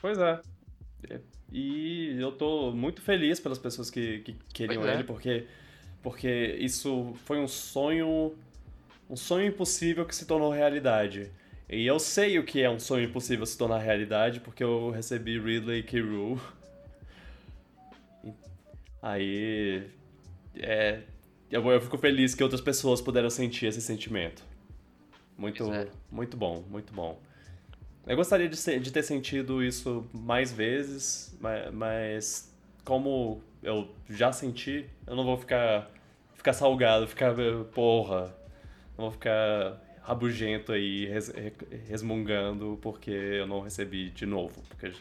[0.00, 0.40] Pois é.
[1.52, 4.94] E eu tô muito feliz pelas pessoas que, que queriam é.
[4.94, 5.46] ele, porque,
[6.02, 8.34] porque isso foi um sonho.
[9.08, 11.30] Um sonho impossível que se tornou realidade.
[11.68, 15.38] E eu sei o que é um sonho impossível se tornar realidade, porque eu recebi
[15.38, 16.40] Ridley Kiru.
[19.04, 19.86] Aí.
[20.56, 21.00] É.
[21.50, 24.42] Eu, eu fico feliz que outras pessoas puderam sentir esse sentimento.
[25.36, 25.88] Muito, é.
[26.10, 27.20] muito bom, muito bom.
[28.06, 34.32] Eu gostaria de, ser- de ter sentido isso mais vezes, mas, mas como eu já
[34.32, 35.90] senti, eu não vou ficar,
[36.34, 37.34] ficar salgado, ficar,
[37.74, 38.34] porra,
[38.96, 41.52] não vou ficar rabugento aí, res- re-
[41.88, 44.92] resmungando porque eu não recebi de novo, porque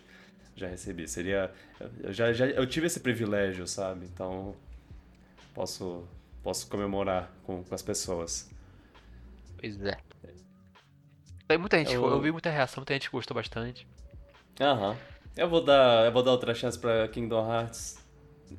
[0.55, 1.07] já recebi.
[1.07, 1.51] Seria,
[2.01, 4.05] eu já, já eu tive esse privilégio, sabe?
[4.05, 4.55] Então
[5.53, 6.03] posso,
[6.41, 8.49] posso comemorar com, com as pessoas.
[9.59, 9.97] Pois é.
[11.47, 13.87] Tem muita gente, Eu- eu vi muita reação, muita gente gostou bastante.
[14.59, 14.95] Aham.
[15.35, 17.97] Eu vou dar, eu vou dar outra chance pra Kingdom Hearts.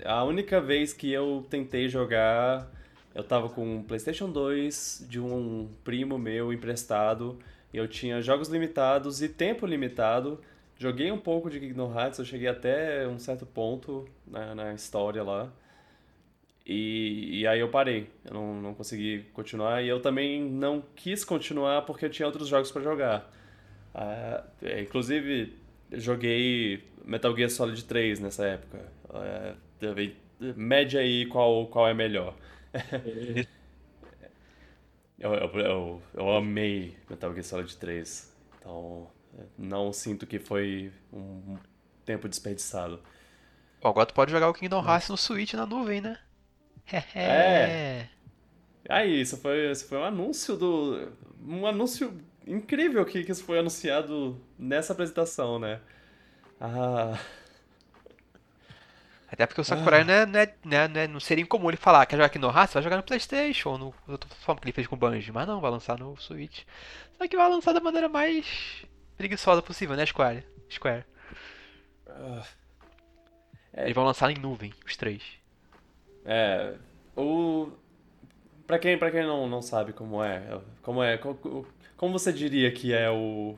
[0.05, 2.69] A única vez que eu tentei jogar,
[3.15, 7.39] eu tava com um PlayStation 2 de um primo meu emprestado.
[7.73, 10.41] E eu tinha jogos limitados e tempo limitado.
[10.79, 15.23] Joguei um pouco de Kingdom Hearts, eu cheguei até um certo ponto na, na história
[15.23, 15.53] lá.
[16.67, 19.83] E, e aí eu parei, eu não, não consegui continuar.
[19.83, 23.31] E eu também não quis continuar porque eu tinha outros jogos pra jogar.
[24.63, 25.57] É, inclusive,
[25.91, 28.81] eu joguei Metal Gear Solid 3 nessa época.
[29.79, 30.17] Também-
[30.57, 32.35] mede aí qual, qual é melhor.
[35.19, 38.33] Eu, eu, eu, eu amei Metal Gear Solid 3.
[38.59, 39.09] Então,
[39.59, 41.59] não sinto que foi um
[42.05, 43.01] tempo desperdiçado.
[43.83, 46.19] Agora tu pode jogar o Kingdom Hearts no Switch na nuvem, né?
[47.15, 48.09] É.
[48.89, 51.13] Aí, isso foi, isso foi um anúncio do.
[51.47, 55.81] Um anúncio incrível que, que isso foi anunciado nessa apresentação, né?
[56.61, 57.19] Ah.
[59.31, 61.69] Até porque o Sakurai não, é, não, é, não, é, não, é- não seria incomum
[61.69, 62.75] ele falar, quer jogar Kingdom Hearts?
[62.75, 65.33] Vai jogar no Playstation, ou no outra forma que ele fez com o Banjo.
[65.33, 66.63] Mas não, vai lançar no Switch.
[67.19, 68.85] Só que vai lançar da maneira mais
[69.17, 70.45] preguiçosa possível, né, Square?
[70.71, 71.05] Square.
[73.73, 73.83] É.
[73.85, 75.23] Eles vão lançar em nuvem, os três.
[76.25, 76.75] É,
[77.17, 77.71] o
[78.67, 82.71] para quem para quem não, não sabe como é, como é, co- como você diria
[82.73, 83.57] que é o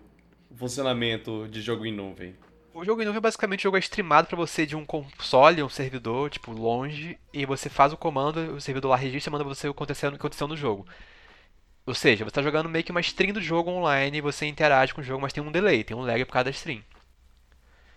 [0.56, 2.34] funcionamento de jogo em nuvem?
[2.74, 5.68] O jogo em nuvem basicamente o jogo é streamado pra você de um console, um
[5.68, 9.68] servidor, tipo, longe, e você faz o comando, o servidor lá registra e manda você
[9.68, 9.82] o que
[10.16, 10.86] aconteceu no jogo.
[11.86, 14.92] Ou seja, você tá jogando meio que uma stream do jogo online, e você interage
[14.92, 16.82] com o jogo, mas tem um delay, tem um lag por causa da stream.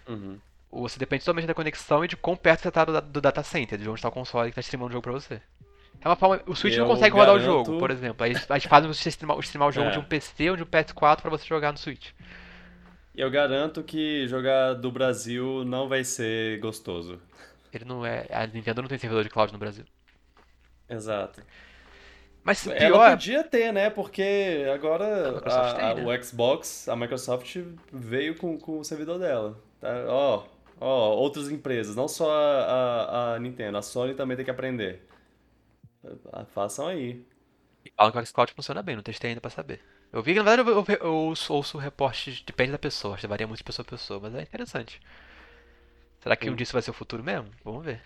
[0.08, 0.40] Uhum.
[0.72, 3.78] você depende totalmente da conexão e de quão perto você tá do, do data center,
[3.78, 5.42] de onde está o console que está streamando o jogo pra você.
[6.02, 6.42] É uma forma.
[6.48, 8.24] O Switch eu não consegue rodar o jogo, por exemplo.
[8.24, 9.92] Aí a gente faz você streamar, streamar o jogo é.
[9.92, 12.12] de um PC ou de um PS4 para você jogar no Switch.
[13.14, 17.20] Eu garanto que jogar do Brasil não vai ser gostoso.
[17.74, 18.26] Ele não é.
[18.32, 19.84] A Nintendo não tem servidor de cloud no Brasil.
[20.90, 21.42] Exato.
[22.44, 22.76] Mas pior...
[22.76, 23.90] Ela podia ter, né?
[23.90, 26.06] Porque agora a, tem, né?
[26.06, 27.58] o Xbox, a Microsoft
[27.92, 29.58] veio com, com o servidor dela.
[29.80, 29.90] Tá?
[30.08, 30.46] Ó,
[30.80, 35.08] ó, outras empresas, não só a, a, a Nintendo, a Sony também tem que aprender.
[36.32, 37.26] Ah, façam aí.
[37.96, 39.82] Falam que o xCloud funciona bem, não testei ainda pra saber.
[40.12, 43.22] Eu vi que, na verdade, eu, eu, eu ouço, ouço reportes, depende da pessoa, acho
[43.22, 45.00] que varia muito de pessoa a pessoa, mas é interessante.
[46.20, 47.50] Será que um dia isso vai ser o futuro mesmo?
[47.64, 48.02] Vamos ver.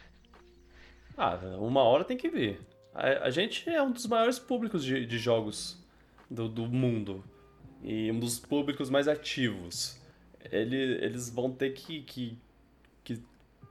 [1.17, 2.60] Ah, uma hora tem que vir.
[2.93, 5.82] A, a gente é um dos maiores públicos de, de jogos
[6.29, 7.23] do, do, mundo.
[7.82, 9.99] E um dos públicos mais ativos.
[10.51, 12.38] Ele, eles vão ter que, que,
[13.03, 13.21] que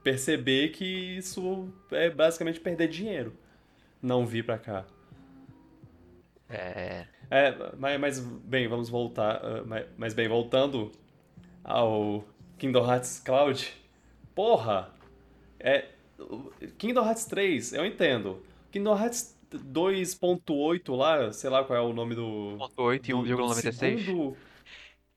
[0.03, 3.33] perceber que isso é basicamente perder dinheiro
[4.03, 4.85] não vir pra cá.
[6.49, 7.05] É.
[7.31, 9.41] É, mas, mas bem, vamos voltar.
[9.43, 10.91] Uh, mas, mas, bem, voltando
[11.63, 12.25] ao
[12.57, 13.73] Kingdom Hearts Cloud.
[14.35, 14.91] Porra!
[15.57, 15.85] É.
[16.77, 18.43] Kingdom Hearts 3, eu entendo.
[18.73, 22.57] Kingdom Hearts 2.8 lá, sei lá qual é o nome do.
[22.75, 24.35] 2.8 e 1,96.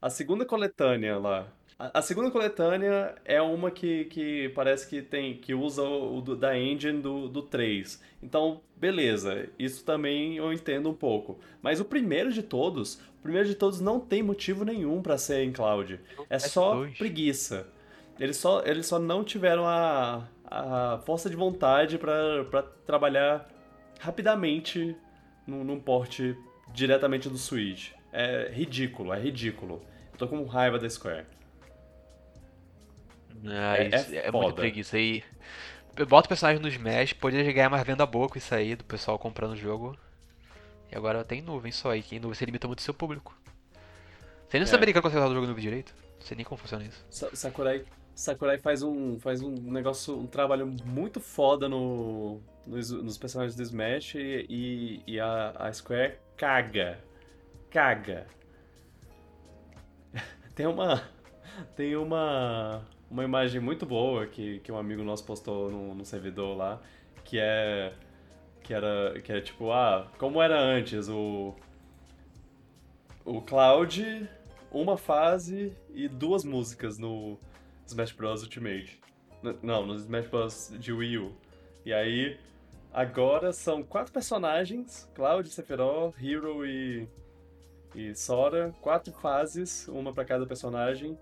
[0.00, 1.48] A segunda coletânea lá.
[1.78, 6.58] A, segunda coletânea é uma que, que parece que tem que usa o, o da
[6.58, 8.00] engine do, do 3.
[8.22, 11.38] Então, beleza, isso também eu entendo um pouco.
[11.60, 15.44] Mas o primeiro de todos, o primeiro de todos não tem motivo nenhum para ser
[15.44, 15.98] em cloud.
[16.30, 17.66] É só preguiça.
[18.18, 23.48] Eles só, eles só não tiveram a, a força de vontade para trabalhar
[24.00, 24.96] rapidamente
[25.46, 26.36] num, num porte
[26.72, 27.92] diretamente do Switch.
[28.12, 29.82] É ridículo, é ridículo.
[30.12, 31.26] Eu tô com raiva da Square.
[33.44, 34.96] Ah, é, isso, é, é muito preguiça.
[34.96, 35.22] aí.
[36.08, 39.18] bota o personagem no Smash, poderia ganhar mais venda boa com isso aí, do pessoal
[39.18, 39.96] comprando o jogo.
[40.90, 43.36] E agora tem nuvem só aí, que em nuvem você limita muito o seu público.
[44.48, 44.66] Você nem é.
[44.66, 45.94] saberia que consegue usar o jogo no vídeo direito?
[46.18, 47.04] Não sei nem como funciona isso.
[47.10, 47.84] Sakurai,
[48.16, 53.62] Sakurai faz um, faz um negócio, um trabalho muito foda no, nos, nos personagens do
[53.62, 56.98] Smash e, e, e a, a Square caga.
[57.70, 58.26] Caga.
[60.56, 61.02] tem uma.
[61.76, 66.56] Tem uma uma imagem muito boa que, que um amigo nosso postou no, no servidor
[66.56, 66.80] lá,
[67.24, 67.92] que é
[68.62, 71.54] que era que é tipo, ah, como era antes o
[73.24, 74.28] o Cloud,
[74.70, 77.38] uma fase e duas músicas no
[77.86, 79.00] Smash Bros Ultimate.
[79.62, 81.36] Não, no Smash Bros de Wii U.
[81.84, 82.38] E aí
[82.92, 87.08] agora são quatro personagens, Cloud, Sephiroth, Hero e
[87.96, 91.18] e Sora, quatro fases, uma para cada personagem.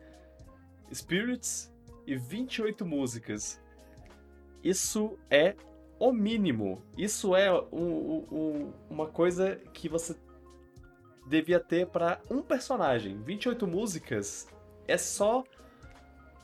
[0.93, 1.73] Spirits
[2.07, 3.61] e 28 músicas.
[4.63, 5.55] Isso é
[5.99, 6.83] o mínimo.
[6.99, 10.17] Isso é um, um, uma coisa que você
[11.29, 13.23] devia ter para um personagem.
[13.23, 14.49] 28 músicas
[14.89, 15.45] é só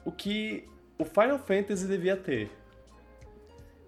[0.04, 2.50] o que o Final Fantasy devia ter.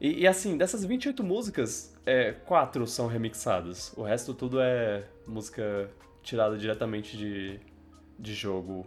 [0.01, 3.93] E, e assim, dessas 28 músicas, é, quatro são remixadas.
[3.97, 5.91] O resto tudo é música
[6.23, 7.61] tirada diretamente de,
[8.19, 8.87] de jogo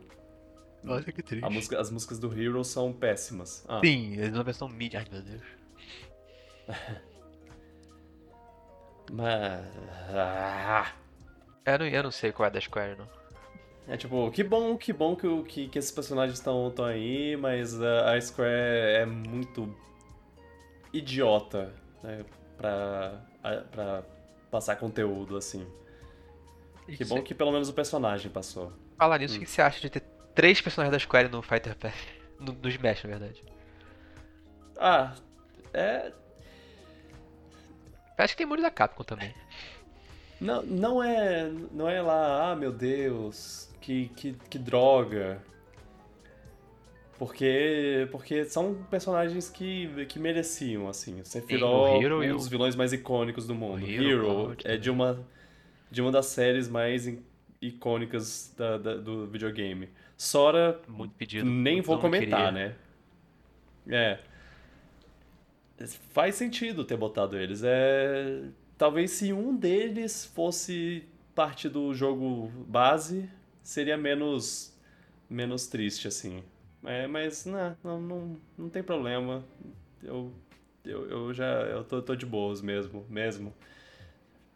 [0.87, 1.49] Olha que triste.
[1.49, 3.65] Música, as músicas do Hero são péssimas.
[3.67, 3.81] Ah.
[3.83, 4.93] Sim, eles na versão mid.
[4.95, 5.41] Ai meu Deus.
[9.11, 9.65] Mas.
[10.09, 10.91] Ah.
[11.65, 13.07] Eu, não, eu não sei qual é da Square, não.
[13.87, 18.13] É tipo, que bom, que bom que, que, que esses personagens estão aí, mas a,
[18.13, 19.75] a Square é muito
[20.91, 21.71] idiota
[22.01, 22.25] né,
[22.57, 23.21] pra,
[23.71, 24.03] pra
[24.49, 25.67] passar conteúdo assim.
[26.87, 28.73] Que bom que pelo menos o personagem passou.
[28.97, 29.37] Falar nisso, hum.
[29.37, 31.93] o que você acha de ter três personagens da Square no Fighter Pass.
[32.37, 33.41] No, no Smash, na verdade.
[34.77, 35.15] Ah,
[35.73, 36.11] é.
[38.17, 39.33] Acho que tem muros da Capcom também.
[40.41, 41.49] Não, não é.
[41.71, 45.39] Não é lá, ah meu Deus, que, que, que droga.
[47.19, 51.21] Porque, porque são personagens que, que mereciam, assim.
[51.21, 53.85] O Sephiroth, um dos vilões mais icônicos do mundo.
[53.85, 55.23] O Hero, Hero é de uma,
[55.91, 57.07] de uma das séries mais
[57.61, 59.87] icônicas da, da, do videogame.
[60.17, 61.45] Sora, muito pedido.
[61.45, 62.75] Nem vou comentar, né?
[63.87, 64.17] É.
[66.11, 67.61] Faz sentido ter botado eles.
[67.63, 68.45] É,
[68.77, 71.03] talvez se um deles fosse
[71.35, 73.29] parte do jogo base,
[73.65, 74.73] seria menos
[75.29, 76.43] menos triste assim.
[76.83, 79.43] É, mas não, não, não, não tem problema.
[80.03, 80.31] Eu,
[80.85, 83.53] eu, eu já eu tô, tô de boas mesmo, mesmo.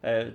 [0.02, 0.32] É,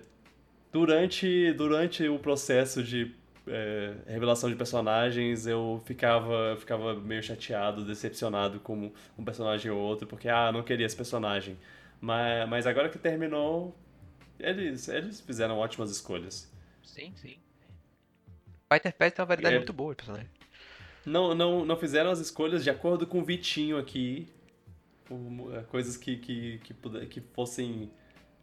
[0.72, 3.14] durante durante o processo de
[3.46, 10.06] é, revelação de personagens, eu ficava, ficava meio chateado, decepcionado com um personagem ou outro,
[10.06, 11.58] porque, ah, não queria esse personagem.
[12.00, 13.76] Mas, mas agora que terminou,
[14.38, 16.50] eles, eles fizeram ótimas escolhas.
[16.82, 17.43] Sim, sim.
[18.74, 20.28] Fighter Pass tem uma variedade é, muito boa de personagem.
[21.06, 24.28] Não, não, não fizeram as escolhas de acordo com o Vitinho aqui.
[25.54, 27.90] É, coisas que, que, que, que fossem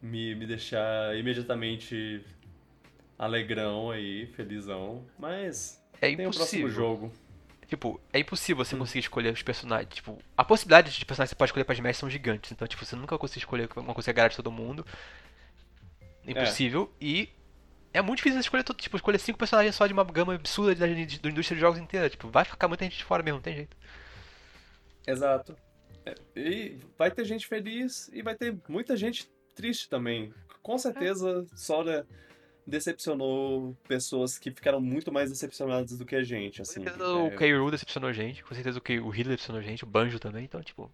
[0.00, 2.24] me, me deixar imediatamente
[3.18, 5.04] alegrão aí, felizão.
[5.18, 6.16] Mas é impossível.
[6.16, 7.12] tem o próximo jogo.
[7.66, 8.80] Tipo, é impossível você hum.
[8.80, 9.94] conseguir escolher os personagens.
[9.94, 12.52] Tipo, a possibilidade de personagens que você pode escolher para Smash são gigantes.
[12.52, 14.84] Então, tipo, você nunca consegue escolher uma coisa que de todo mundo.
[16.26, 16.92] Impossível.
[17.00, 17.04] É.
[17.04, 17.28] E
[17.92, 20.86] é muito difícil escolher todo, tipo, escolher cinco personagens só de uma gama absurda da,
[20.86, 22.08] da indústria de jogos inteira.
[22.08, 23.76] Tipo, vai ficar muita gente fora mesmo, não tem jeito.
[25.06, 25.56] Exato.
[26.04, 30.32] É, e vai ter gente feliz e vai ter muita gente triste também.
[30.62, 31.56] Com certeza, é.
[31.56, 32.06] Sora
[32.66, 36.80] decepcionou pessoas que ficaram muito mais decepcionadas do que a gente, assim.
[36.80, 37.12] Com certeza é...
[37.12, 40.44] o Keiru decepcionou a gente, com certeza o, o decepcionou a gente, o Banjo também,
[40.44, 40.90] então, tipo...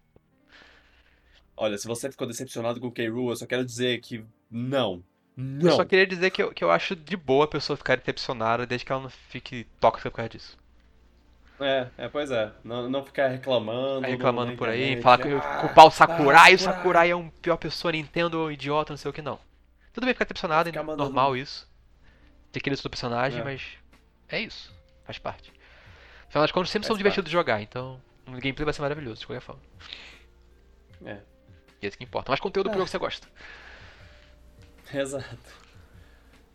[1.55, 5.03] Olha, se você ficou decepcionado com o Keiru, eu só quero dizer que não.
[5.41, 5.69] Não.
[5.69, 8.65] Eu só queria dizer que eu, que eu acho de boa a pessoa ficar decepcionada
[8.65, 10.57] desde que ela não fique tóxica por causa disso.
[11.61, 12.51] É, é, pois é.
[12.61, 14.05] Não, não ficar reclamando.
[14.05, 17.55] reclamando por aí, falar que ah, culpar o Sakurai, ah, o Sakurai é um pior
[17.55, 19.39] pessoa, Nintendo, idiota, não sei o que, não.
[19.93, 21.65] Tudo bem ficar decepcionado, é normal isso.
[22.51, 23.43] Ter querido do personagem, é.
[23.43, 23.61] mas
[24.27, 24.73] é isso.
[25.05, 25.53] Faz parte.
[26.27, 29.21] Afinal das contas, sempre faz são divertidos de jogar, então o gameplay vai ser maravilhoso,
[29.21, 29.61] de qualquer forma.
[31.05, 31.17] É.
[31.81, 32.29] E é isso que importa.
[32.29, 32.71] Mais conteúdo é.
[32.71, 33.27] pro jogo que você gosta.
[34.97, 35.69] Exato.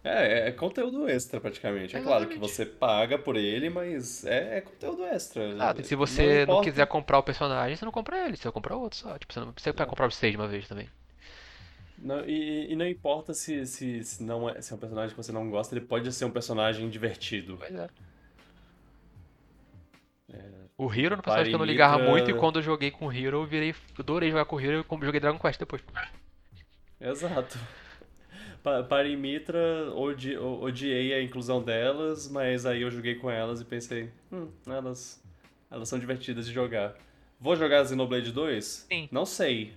[0.05, 1.97] É, é conteúdo extra praticamente.
[1.97, 5.57] É claro que você paga por ele, mas é, é conteúdo extra.
[5.59, 8.53] Ah, se você não, não, quiser comprar o personagem, você não compra ele, você vai
[8.53, 9.18] comprar outro só.
[9.18, 9.87] Tipo, você não precisa é.
[9.87, 10.90] comprar os seis de uma vez também.
[11.97, 15.16] Não, e, e, não importa se, se, se, não é, se é um personagem que
[15.16, 17.57] você não gosta, ele pode ser um personagem divertido.
[17.57, 17.88] Pois é.
[20.35, 22.90] é o Hero era um personagem que eu não ligava muito e quando eu joguei
[22.90, 23.70] com o Hero eu virei.
[23.70, 25.83] Eu adorei jogar com o Hero e joguei Dragon Quest depois.
[27.01, 27.59] Exato.
[28.88, 34.48] Parimitra, odi, odiei a inclusão delas, mas aí eu joguei com elas e pensei, hum,
[34.66, 35.22] elas,
[35.70, 36.96] elas são divertidas de jogar.
[37.38, 38.64] Vou jogar Xenoblade 2?
[38.64, 39.09] Sim.
[39.12, 39.74] Não sei.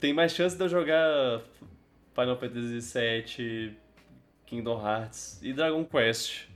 [0.00, 1.42] Tem mais chance de eu jogar
[2.14, 3.76] Final Fantasy VII,
[4.46, 6.46] Kingdom Hearts e Dragon Quest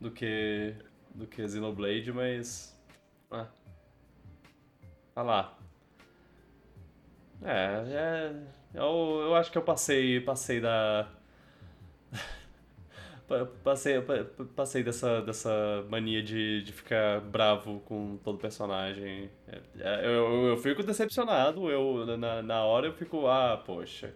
[0.00, 0.74] do que
[1.14, 2.74] do que Xenoblade, mas
[3.30, 3.48] ah.
[5.14, 5.58] Ah lá.
[7.44, 8.34] É, é
[8.74, 11.08] eu, eu acho que eu passei, passei da.
[13.64, 13.94] Passei,
[14.54, 15.50] passei dessa, dessa
[15.88, 19.30] mania de, de ficar bravo com todo personagem.
[19.48, 24.14] É, é, eu, eu fico decepcionado, eu, na, na hora eu fico, ah, poxa.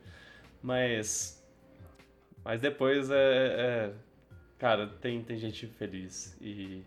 [0.63, 1.43] Mas.
[2.45, 3.15] Mas depois é.
[3.15, 3.93] é
[4.59, 6.85] cara, tem, tem gente feliz e.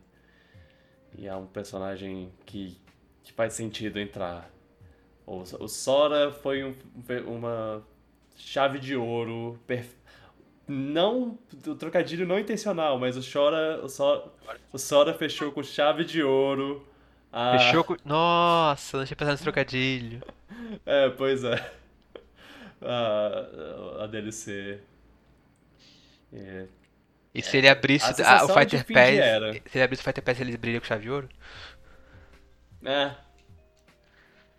[1.17, 2.79] E é um personagem que,
[3.23, 4.49] que faz sentido entrar.
[5.25, 6.75] O, o Sora foi um,
[7.27, 7.83] uma
[8.35, 9.59] chave de ouro.
[9.67, 9.95] Perfe...
[10.67, 11.37] Não.
[11.67, 13.83] O trocadilho não intencional, mas o Sora.
[13.83, 14.23] O Sora,
[14.71, 16.85] o Sora fechou com chave de ouro.
[17.31, 17.57] A...
[17.57, 17.95] Fechou com.
[18.03, 20.21] Nossa, não tinha pensado nesse trocadilho.
[20.85, 21.71] é, pois é.
[22.81, 24.79] A, a DLC.
[26.33, 26.65] É.
[27.33, 29.61] E se ele abrisse a, o Fighter Pass.
[29.69, 31.29] Se ele abrisse o Fighter Pass, ele brilha com chave de ouro?
[32.83, 33.11] É,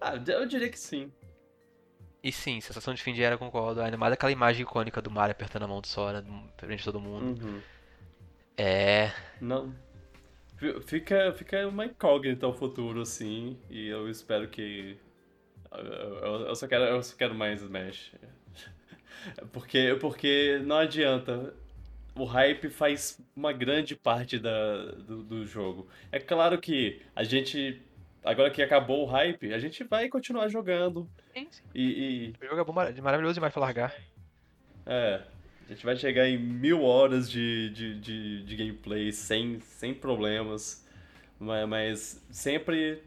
[0.03, 1.13] ah, eu diria que sim.
[2.23, 3.81] E sim, sensação de fim de era, concordo.
[3.81, 6.25] Ainda mais aquela imagem icônica do Mario apertando a mão do Sora
[6.57, 7.45] frente de todo mundo.
[7.45, 7.61] Uhum.
[8.57, 9.11] É.
[9.41, 9.75] Não.
[10.87, 13.59] Fica, fica uma incógnita o futuro, assim.
[13.69, 14.97] E eu espero que.
[15.73, 18.13] Eu, eu, só, quero, eu só quero mais Smash.
[19.53, 21.55] Porque, porque não adianta.
[22.15, 25.89] O hype faz uma grande parte da, do, do jogo.
[26.11, 27.81] É claro que a gente
[28.25, 31.09] agora que acabou o hype, a gente vai continuar jogando.
[31.35, 31.63] Sim, sim.
[31.75, 32.45] E, e...
[32.45, 33.95] O jogo é bom, maravilhoso demais pra largar.
[34.87, 35.23] É.
[35.67, 40.87] A gente vai chegar em mil horas de, de, de, de gameplay sem, sem problemas.
[41.39, 43.03] Mas, mas sempre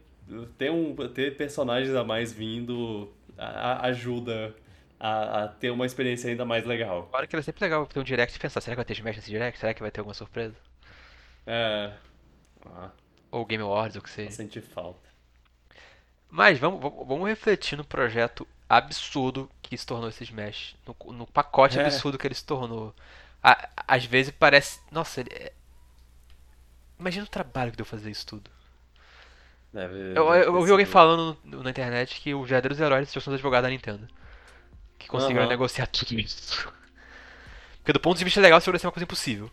[0.58, 4.54] ter, um, ter personagens a mais vindo a, a ajuda
[4.98, 7.08] a, a, ter uma experiência ainda mais legal.
[7.10, 9.16] Claro que é sempre legal ter um direct e pensar, será que vai ter Smash
[9.16, 9.58] nesse direct?
[9.58, 10.56] Será que vai ter alguma surpresa?
[11.46, 11.92] É.
[12.66, 12.90] Ah.
[13.30, 14.30] Ou Game Awards, ou o que seja.
[14.30, 15.05] Sentir falta.
[16.30, 20.76] Mas vamos, vamos refletir no projeto absurdo que se tornou esse Smash.
[20.86, 21.84] No, no pacote é.
[21.84, 22.94] absurdo que ele se tornou.
[23.42, 24.80] À, às vezes parece.
[24.90, 25.52] Nossa, ele é...
[26.98, 28.50] Imagina o trabalho que deu fazer isso tudo.
[29.72, 33.28] Deve, eu, eu, ouvi alguém falando no, na internet que os verdadeiros heróis são os
[33.28, 34.08] advogados da Nintendo.
[34.98, 35.48] Que conseguiram uhum.
[35.50, 36.72] negociar tudo isso.
[37.78, 39.50] Porque do ponto de vista legal, isso ser uma coisa impossível.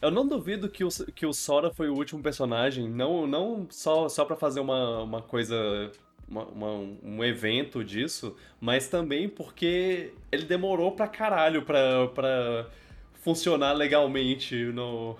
[0.00, 4.08] Eu não duvido que o, que o Sora foi o último personagem, não, não só,
[4.08, 5.90] só para fazer uma, uma coisa,
[6.28, 6.70] uma, uma,
[7.02, 12.66] um evento disso, mas também porque ele demorou pra caralho pra, pra
[13.14, 15.16] funcionar legalmente no,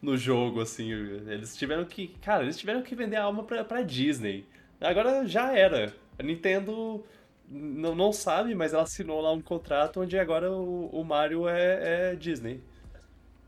[0.00, 0.90] no jogo, assim.
[0.90, 2.08] Eles tiveram que.
[2.22, 4.46] Cara, eles tiveram que vender a alma pra, pra Disney.
[4.80, 5.94] Agora já era.
[6.18, 7.04] A Nintendo
[7.48, 12.12] não, não sabe, mas ela assinou lá um contrato onde agora o, o Mario é,
[12.12, 12.60] é Disney.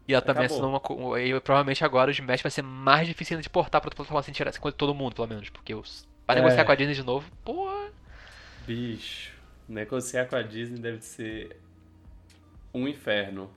[0.07, 1.21] E ela também assinou uma.
[1.21, 4.57] E provavelmente agora o Smash vai ser mais difícil de portar pra plataforma sem tirar
[4.59, 5.49] com todo mundo, pelo menos.
[5.49, 6.09] Porque os...
[6.27, 6.39] pra é.
[6.41, 7.91] negociar com a Disney de novo, porra.
[8.67, 9.33] Bicho,
[9.69, 11.57] negociar com a Disney deve ser
[12.75, 13.51] um inferno.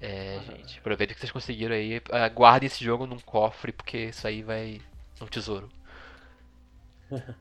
[0.00, 2.00] É, gente, aproveita que vocês conseguiram aí.
[2.34, 4.80] Guardem esse jogo num cofre, porque isso aí vai.
[5.20, 5.68] um tesouro.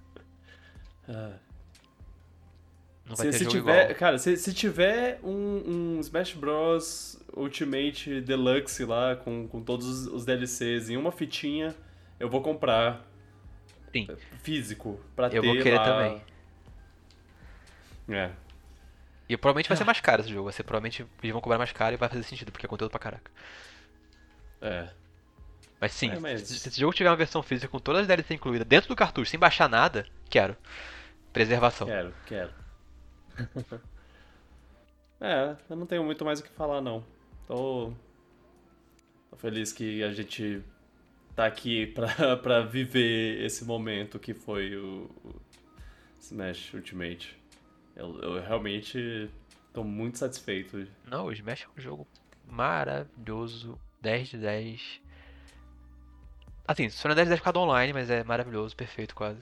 [1.07, 1.37] ah.
[3.05, 3.95] Não vai se, ter se tiver, igual.
[3.95, 7.19] Cara, se, se tiver um, um, Smash Bros.
[7.35, 11.75] Ultimate Deluxe lá, com, com todos os DLCs em uma fitinha,
[12.19, 13.05] eu vou comprar.
[13.91, 14.07] Sim.
[14.41, 15.83] Físico, pra eu ter Eu vou querer lá...
[15.83, 16.21] também.
[18.09, 18.31] É.
[19.27, 20.45] E provavelmente vai ser mais caro esse jogo.
[20.45, 22.91] Vai ser, provavelmente eles vão cobrar mais caro e vai fazer sentido, porque é conteúdo
[22.91, 23.31] pra caraca.
[24.61, 24.89] É.
[25.79, 26.41] Mas sim, é, mas...
[26.41, 28.95] Se, se esse jogo tiver uma versão física com todas as DLCs incluídas dentro do
[28.95, 30.55] cartucho, sem baixar nada, quero.
[31.31, 31.87] Preservação.
[31.87, 32.62] Quero, quero.
[35.19, 37.03] é, eu não tenho muito mais o que falar, não.
[37.47, 37.93] Tô,
[39.33, 40.63] Tô feliz que a gente
[41.35, 45.41] tá aqui pra, pra viver esse momento que foi o, o
[46.19, 47.35] Smash Ultimate.
[47.95, 49.27] Eu, eu realmente
[49.73, 50.87] tô muito satisfeito.
[51.09, 52.07] Não, o Smash é um jogo
[52.47, 55.01] maravilhoso, 10 de 10.
[56.67, 59.41] Assim, só não é 10 de 10 por causa online, mas é maravilhoso, perfeito quase.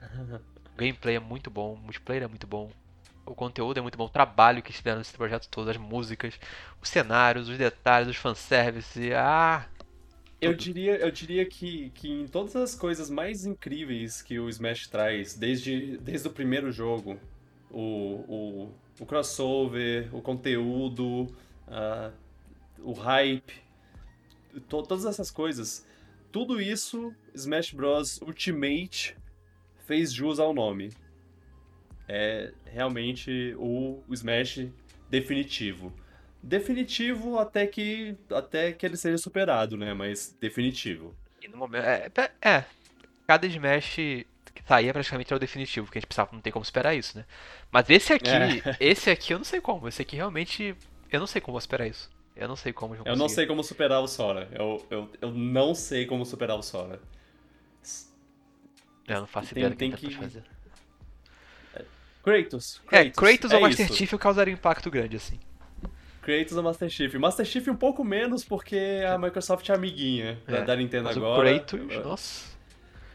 [0.72, 2.70] o gameplay é muito bom, o multiplayer é muito bom,
[3.26, 6.38] o conteúdo é muito bom, o trabalho que fizeram nesse projeto todo, as músicas,
[6.82, 9.66] os cenários, os detalhes, os fanservice, ah...
[10.40, 14.88] Eu diria, eu diria que, que em todas as coisas mais incríveis que o Smash
[14.88, 17.18] traz, desde, desde o primeiro jogo,
[17.70, 17.80] o,
[18.28, 21.22] o, o crossover, o conteúdo,
[21.66, 22.12] uh,
[22.82, 23.54] o hype,
[24.68, 25.86] to, todas essas coisas,
[26.30, 28.20] tudo isso Smash Bros.
[28.20, 29.16] Ultimate
[29.86, 30.90] fez jus ao nome
[32.08, 34.66] é realmente o, o Smash
[35.08, 35.92] definitivo.
[36.42, 39.94] Definitivo até que até que ele seja superado, né?
[39.94, 41.14] Mas definitivo.
[41.50, 42.10] No momento, é,
[42.42, 42.64] é, é
[43.26, 46.62] cada Smash que saía praticamente era o definitivo, que a gente precisava, não tem como
[46.62, 47.24] esperar isso, né?
[47.70, 48.76] Mas esse aqui, é.
[48.78, 49.88] esse aqui eu não sei como.
[49.88, 50.76] Esse aqui realmente
[51.10, 52.10] eu não sei como esperar isso.
[52.36, 52.96] Eu não sei como.
[52.96, 54.48] Eu não sei como superar o Sora.
[54.52, 57.00] Eu, eu, eu não sei como superar o Sora.
[59.06, 60.42] Eu não faço tem, ideia do que tem que fazer.
[62.24, 62.80] Kratos.
[62.86, 63.94] Kratos é, Kratos é ou Master isso.
[63.94, 65.38] Chief causaria um impacto grande, assim.
[66.22, 67.14] Kratos ou Master Chief.
[67.14, 71.16] Master Chief um pouco menos porque a Microsoft é amiguinha da, é, da Nintendo mas
[71.18, 71.54] agora.
[71.54, 72.54] O Kratos, nossa.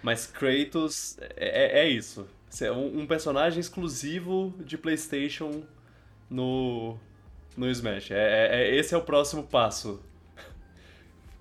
[0.03, 2.28] Mas Kratos é, é, é isso.
[2.72, 5.64] Um, um personagem exclusivo de PlayStation
[6.30, 6.95] no,
[7.57, 8.12] no Smash.
[8.12, 10.03] É, é, é, esse é o próximo passo.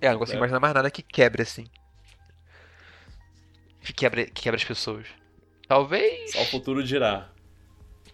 [0.01, 0.39] É, eu não consigo é.
[0.39, 1.67] imaginar mais nada que quebre assim.
[3.81, 5.05] Que quebre, que quebre as pessoas.
[5.67, 6.31] Talvez.
[6.31, 7.29] Só o futuro dirá.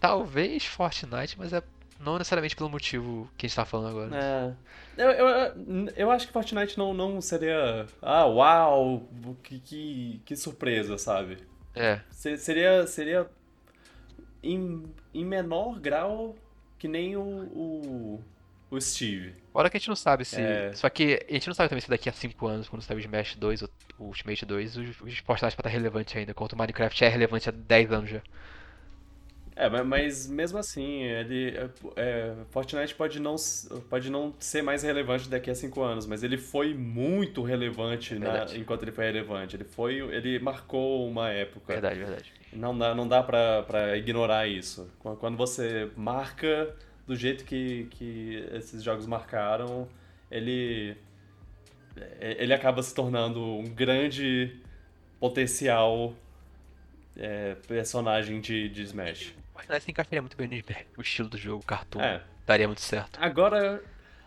[0.00, 1.62] Talvez Fortnite, mas é
[1.98, 4.56] não necessariamente pelo motivo que a gente tá falando agora.
[4.96, 5.02] É.
[5.02, 7.86] Eu, eu, eu acho que Fortnite não, não seria.
[8.02, 9.08] Ah, uau!
[9.42, 11.38] Que, que, que surpresa, sabe?
[11.74, 12.00] É.
[12.10, 12.86] Seria.
[12.86, 13.26] Seria.
[14.42, 16.36] Em, em menor grau
[16.78, 18.24] que nem o, o,
[18.70, 19.34] o Steve.
[19.52, 20.40] Fora que a gente não sabe se.
[20.40, 20.72] É...
[20.74, 23.00] Só que a gente não sabe também se daqui a 5 anos, quando sair o
[23.00, 23.68] Smash 2 ou
[23.98, 27.48] o Ultimate 2, os, os Fortnite vai estar relevante ainda, enquanto o Minecraft é relevante
[27.48, 28.22] há 10 anos já.
[29.58, 31.56] É, mas mesmo assim, ele.
[31.56, 33.36] É, é, Fortnite pode não,
[33.88, 38.18] pode não ser mais relevante daqui a cinco anos, mas ele foi muito relevante é
[38.18, 39.56] na, enquanto ele foi relevante.
[39.56, 39.94] Ele foi.
[40.14, 41.72] Ele marcou uma época.
[41.72, 42.32] Verdade, verdade.
[42.52, 44.90] Não dá, não dá pra, pra ignorar isso.
[44.98, 46.76] Quando você marca
[47.06, 49.88] do jeito que, que esses jogos marcaram,
[50.30, 50.98] ele.
[52.20, 54.54] É, ele acaba se tornando um grande
[55.18, 56.12] potencial
[57.16, 59.34] é, personagem de, de Smash.
[59.68, 60.54] Mas se encaixaria muito bem no
[60.96, 62.00] o estilo do jogo, cartoon.
[62.00, 62.22] É.
[62.46, 63.18] Daria muito certo.
[63.20, 63.82] Agora,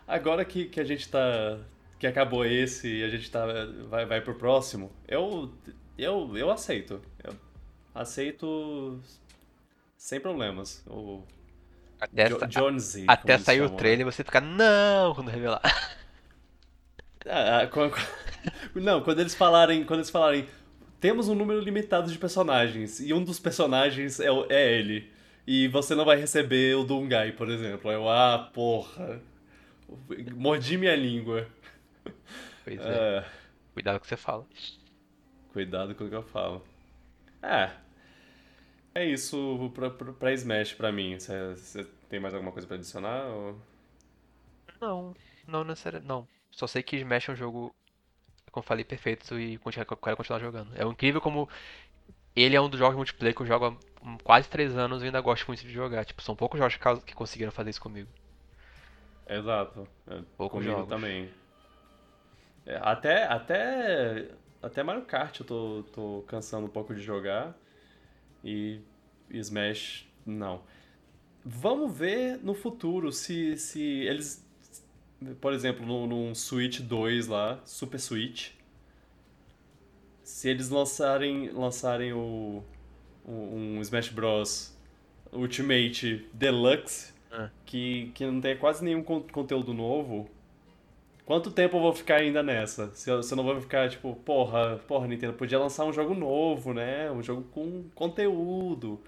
[0.06, 1.58] agora que, que a gente tá.
[1.98, 3.44] Que acabou esse e a gente tá,
[3.88, 5.52] vai, vai pro próximo, eu,
[5.98, 7.02] eu, eu aceito.
[7.22, 7.36] Eu
[7.94, 8.98] aceito
[9.98, 10.82] sem problemas.
[10.86, 11.22] O
[12.00, 13.04] até jo Jonesy.
[13.06, 15.60] Até sair o trailer e você ficar, não, quando revelar.
[17.26, 17.94] Ah, quando,
[18.76, 19.84] não, quando eles falarem.
[19.84, 20.48] Quando eles falarem.
[20.98, 22.98] Temos um número limitado de personagens.
[22.98, 25.12] E um dos personagens é, é ele.
[25.52, 27.90] E você não vai receber o Dungai, por exemplo.
[27.90, 29.20] Eu, ah, porra.
[30.36, 31.48] Mordi minha língua.
[32.62, 33.18] Pois é.
[33.18, 33.24] é.
[33.74, 34.46] Cuidado com o que você fala.
[35.52, 36.64] Cuidado com o que eu falo.
[37.42, 37.68] É.
[38.94, 41.18] É isso pra, pra, pra Smash pra mim.
[41.18, 43.26] Você tem mais alguma coisa pra adicionar?
[43.26, 43.60] Ou...
[44.80, 45.16] Não,
[45.48, 46.08] não necessariamente.
[46.08, 46.28] Não.
[46.52, 47.74] Só sei que Smash é um jogo,
[48.52, 50.70] como falei, perfeito e quero continuar jogando.
[50.76, 51.48] É incrível como
[52.36, 53.76] ele é um dos jogos multiplayer que eu jogo
[54.22, 56.04] quase 3 anos e ainda gosto muito de jogar.
[56.04, 58.08] Tipo, são poucos jogos que conseguiram fazer isso comigo.
[59.28, 59.86] Exato.
[60.06, 60.88] É, poucos comigo jogos.
[60.88, 61.30] também.
[62.66, 64.28] É, até, até,
[64.62, 67.56] até Mario Kart eu tô, tô cansando um pouco de jogar.
[68.42, 68.80] E,
[69.30, 70.62] e Smash, não.
[71.44, 74.46] Vamos ver no futuro se, se eles,
[75.40, 78.50] por exemplo, num, num Switch 2 lá, Super Switch,
[80.22, 82.62] se eles lançarem, lançarem o,
[83.32, 84.78] um Smash Bros.
[85.32, 87.48] Ultimate Deluxe, é.
[87.64, 90.28] que, que não tem quase nenhum conteúdo novo,
[91.24, 92.90] quanto tempo eu vou ficar ainda nessa?
[92.94, 96.14] Se eu, se eu não vou ficar tipo, porra, porra, Nintendo, podia lançar um jogo
[96.14, 97.10] novo, né?
[97.10, 99.00] Um jogo com conteúdo.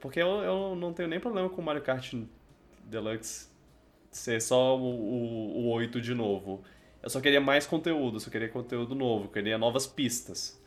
[0.00, 2.12] Porque eu, eu não tenho nem problema com Mario Kart
[2.84, 3.50] Deluxe
[4.10, 6.62] ser só o, o, o 8 de novo.
[7.02, 10.60] Eu só queria mais conteúdo, só queria conteúdo novo, queria novas pistas.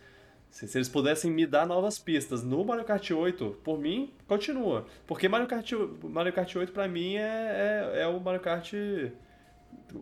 [0.56, 4.86] Se, se, eles pudessem me dar novas pistas no Mario Kart 8, por mim, continua.
[5.06, 5.70] Porque Mario Kart,
[6.02, 8.72] Mario Kart 8 pra mim é, é, é o Mario Kart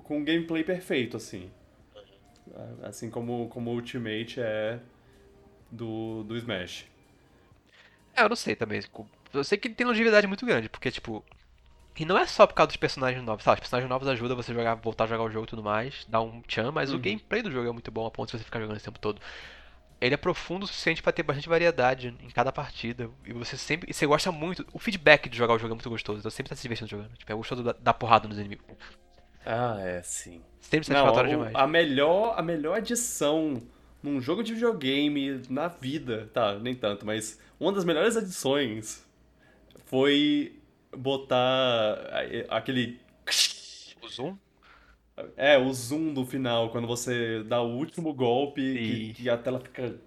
[0.04, 1.49] com gameplay perfeito, assim.
[2.84, 4.80] Assim como, como o Ultimate é
[5.72, 6.86] do, do Smash.
[8.16, 8.80] É, eu não sei também.
[9.34, 11.26] Eu sei que ele tem longevidade muito grande, porque, tipo,
[11.97, 13.56] e não é só por causa dos personagens novos, sabe?
[13.56, 16.06] Os personagens novos ajudam você a jogar, voltar a jogar o jogo e tudo mais,
[16.08, 16.97] dá um tchan, mas uhum.
[16.97, 18.99] o gameplay do jogo é muito bom a ponto de você ficar jogando esse tempo
[18.99, 19.20] todo.
[20.04, 23.10] Ele é profundo o suficiente para ter bastante variedade em cada partida.
[23.26, 23.89] E você sempre.
[23.89, 24.66] E você gosta muito.
[24.74, 26.20] O feedback de jogar o jogo é muito gostoso.
[26.20, 27.16] Então sempre tá se divertindo jogando.
[27.16, 28.66] Tipo, é gostoso dar porrada nos inimigos.
[29.45, 30.41] Ah, é, sim.
[30.60, 31.56] Sempre satisfatório Não, demais.
[31.56, 33.62] A melhor, a melhor adição
[34.01, 36.30] num jogo de videogame na vida.
[36.34, 39.06] Tá, nem tanto, mas uma das melhores adições
[39.86, 40.60] foi
[40.91, 41.97] botar
[42.49, 42.99] aquele.
[44.01, 44.38] O zoom?
[45.38, 48.61] É, o zoom do final, quando você dá o último golpe
[49.20, 49.99] e, a tela fica.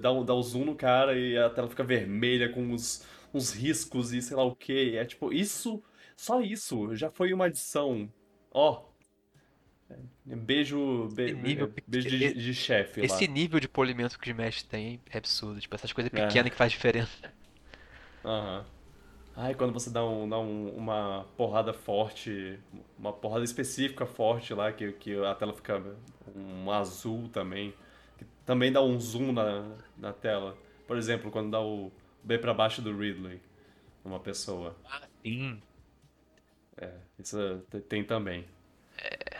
[0.00, 4.12] Dá, dá o zoom no cara e a tela fica vermelha com uns, uns riscos
[4.12, 4.96] e sei lá o que.
[4.96, 5.82] É tipo, isso.
[6.16, 8.12] Só isso já foi uma adição.
[8.50, 8.88] Ó.
[10.24, 11.08] Beijo.
[11.14, 13.00] Be, nível, beijo de, de chefe.
[13.00, 13.32] Esse lá.
[13.32, 15.60] nível de polimento que o Smash tem é absurdo.
[15.60, 16.50] Tipo, essas coisas pequenas é.
[16.50, 17.32] que faz diferença.
[18.24, 18.58] Aham.
[18.58, 18.77] Uhum.
[19.40, 22.58] Ai, quando você dá, um, dá um, uma porrada forte,
[22.98, 25.80] uma porrada específica forte lá, que, que a tela fica
[26.34, 27.72] um azul também,
[28.18, 30.58] que também dá um zoom na, na tela.
[30.88, 31.92] Por exemplo, quando dá o
[32.24, 33.40] B para baixo do Ridley,
[34.04, 34.76] uma pessoa.
[34.84, 35.62] Ah, sim.
[36.76, 37.38] É, isso
[37.88, 38.44] tem também.
[39.00, 39.36] É.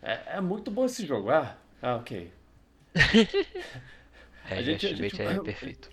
[0.00, 1.28] é, é muito bom esse jogo.
[1.28, 2.32] Ah, ah ok.
[4.48, 5.90] é, a gente, a gente, é perfeito.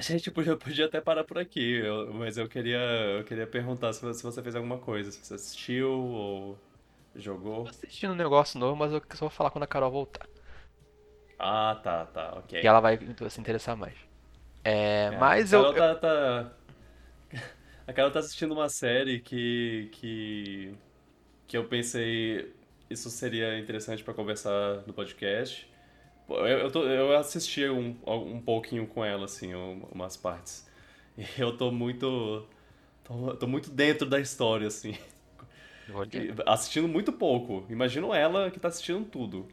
[0.00, 2.78] A gente podia, podia até parar por aqui, eu, mas eu queria,
[3.18, 6.58] eu queria perguntar se, se você fez alguma coisa, se você assistiu ou
[7.14, 7.64] jogou.
[7.64, 10.26] Tô assistindo um negócio novo, mas eu só vou falar quando a Carol voltar.
[11.38, 12.62] Ah, tá, tá, ok.
[12.62, 12.98] E ela vai
[13.28, 13.94] se interessar mais.
[14.64, 15.78] É, é mas a Carol eu.
[15.78, 16.52] Tá, tá...
[17.86, 19.90] A Carol tá assistindo uma série que.
[19.92, 20.74] que.
[21.46, 22.54] que eu pensei
[22.88, 25.69] isso seria interessante para conversar no podcast.
[26.30, 30.68] Eu, eu, tô, eu assisti um, um pouquinho com ela, assim, umas partes.
[31.16, 32.46] E eu tô muito.
[33.04, 34.96] Tô, tô muito dentro da história, assim.
[36.46, 37.66] Assistindo muito pouco.
[37.68, 39.48] Imagino ela que tá assistindo tudo.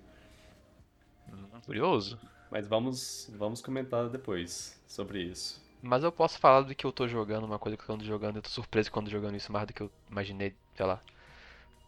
[1.31, 2.19] Hum, curioso.
[2.51, 5.65] Mas vamos, vamos comentar depois sobre isso.
[5.81, 8.37] Mas eu posso falar do que eu tô jogando, uma coisa que eu ando jogando.
[8.37, 11.01] Eu tô surpreso quando jogando isso mais do que eu imaginei, sei lá.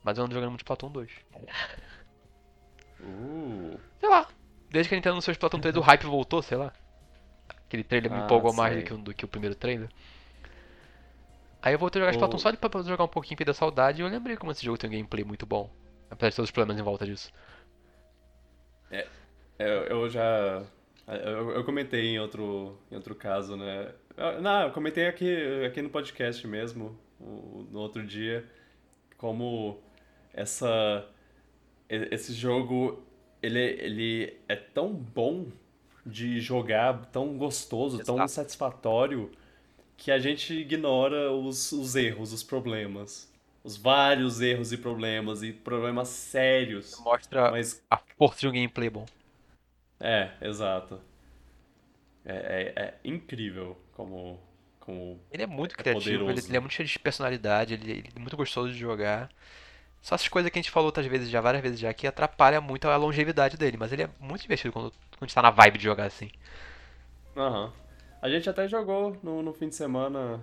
[0.03, 1.11] Mas eu ando jogando muito Platão 2.
[3.01, 3.79] Uh.
[3.99, 4.27] Sei lá,
[4.69, 6.71] Desde que a Nintendo anunciou o Splatoon 3, o hype voltou, sei lá.
[7.65, 9.89] Aquele trailer me ah, empolgou mais do que, o, do que o primeiro trailer.
[11.61, 14.05] Aí eu voltei a jogar Splatoon só pra poder jogar um pouquinho da saudade e
[14.05, 15.69] eu lembrei como esse jogo tem um gameplay muito bom.
[16.09, 17.31] Apesar de todos os problemas em volta disso.
[18.91, 19.05] É,
[19.59, 20.63] eu, eu já.
[21.07, 23.91] Eu, eu, comentei em outro, em outro caso, né?
[24.41, 28.45] Não, eu comentei aqui, aqui no podcast mesmo, no outro dia,
[29.17, 29.81] como
[30.33, 31.07] essa,
[31.89, 33.03] esse jogo
[33.41, 35.47] ele, ele é tão bom
[36.05, 38.17] de jogar, tão gostoso, Exato.
[38.17, 39.31] tão satisfatório,
[39.97, 43.29] que a gente ignora os, os erros, os problemas.
[43.63, 46.97] Os vários erros e problemas, e problemas sérios.
[47.01, 47.83] Mostra mas...
[47.89, 49.05] a força de um gameplay bom.
[49.99, 51.01] É, exato.
[52.25, 54.39] É, é, é incrível como,
[54.79, 55.19] como.
[55.31, 58.19] Ele é muito é criativo, ele, ele, é muito cheio de personalidade, ele, ele, é
[58.19, 59.29] muito gostoso de jogar.
[60.01, 62.61] Só essas coisas que a gente falou outras vezes já, várias vezes já, que atrapalha
[62.61, 65.51] muito a longevidade dele, mas ele é muito divertido quando, quando a gente tá na
[65.51, 66.29] vibe de jogar assim.
[67.35, 67.65] Aham.
[67.65, 67.71] Uhum.
[68.21, 70.41] A gente até jogou no, no fim de semana.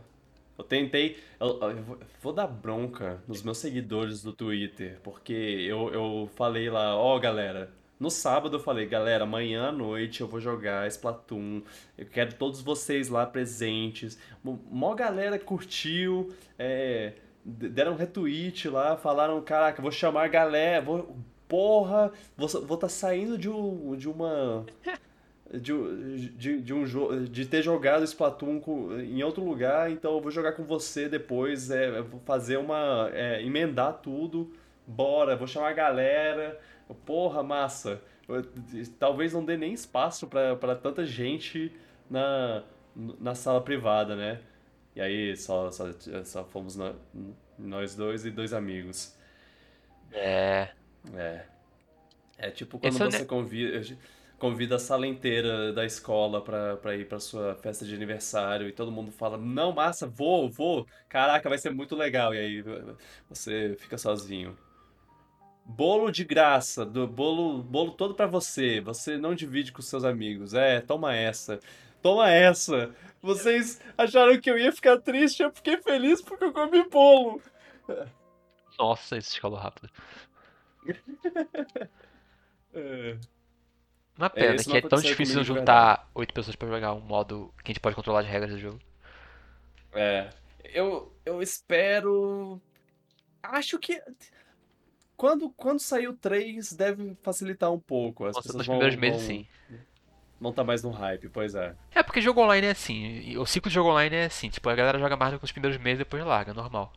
[0.56, 1.22] Eu tentei.
[1.38, 6.96] Eu, eu, vou dar bronca nos meus seguidores do Twitter, porque eu, eu falei lá,
[6.96, 11.62] ó oh, galera, no sábado eu falei, galera, amanhã à noite eu vou jogar Splatoon.
[11.98, 14.18] Eu quero todos vocês lá presentes.
[14.42, 17.12] Mó galera curtiu, é,
[17.46, 21.16] deram um retweet lá, falaram, caraca, vou chamar a galera, vou,
[21.46, 24.66] porra, vou estar tá saindo de, um, de uma
[25.52, 30.20] de, de, de, um jogo de ter jogado Splatoon com, em outro lugar, então eu
[30.20, 33.10] vou jogar com você depois, é, vou fazer uma.
[33.12, 34.52] É, emendar tudo,
[34.86, 36.58] bora, vou chamar a galera.
[37.04, 38.00] Porra, massa.
[38.98, 41.72] Talvez não dê nem espaço para tanta gente
[42.08, 42.62] na,
[43.20, 44.40] na sala privada, né?
[44.96, 45.84] E aí só, só,
[46.24, 46.76] só fomos
[47.58, 49.14] nós dois e dois amigos.
[50.12, 50.70] É.
[51.14, 51.44] É.
[52.38, 53.82] É tipo quando Esse é você convida
[54.38, 58.72] convida a sala inteira da escola pra, pra ir pra sua festa de aniversário e
[58.72, 62.34] todo mundo fala, não, massa, vou, vou, caraca, vai ser muito legal.
[62.34, 62.64] E aí
[63.28, 64.56] você fica sozinho.
[65.64, 68.80] Bolo de graça, do bolo, bolo todo para você.
[68.80, 70.54] Você não divide com seus amigos.
[70.54, 71.58] É, toma essa.
[72.00, 72.94] Toma essa.
[73.26, 77.42] Vocês acharam que eu ia ficar triste, eu fiquei feliz porque eu comi bolo.
[78.78, 79.90] Nossa, esse escalou rápido.
[82.72, 83.18] é.
[84.16, 87.52] Uma é, pena, é, que é tão difícil juntar oito pessoas para jogar um modo
[87.64, 88.78] que a gente pode controlar as regras do jogo.
[89.92, 90.30] É.
[90.62, 92.60] Eu, eu espero.
[93.42, 94.00] Acho que.
[95.16, 98.26] Quando, quando sair o 3, deve facilitar um pouco.
[98.26, 99.48] As Nossa, nos primeiros meses, sim.
[100.40, 101.74] Não tá mais no hype, pois é.
[101.94, 103.36] É, porque jogo online é assim.
[103.38, 104.50] O ciclo de jogo online é assim.
[104.50, 106.92] Tipo, a galera joga mais do que os primeiros meses e depois larga, normal.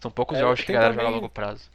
[0.00, 1.04] São poucos é, jogos que a galera também...
[1.04, 1.70] joga a longo prazo.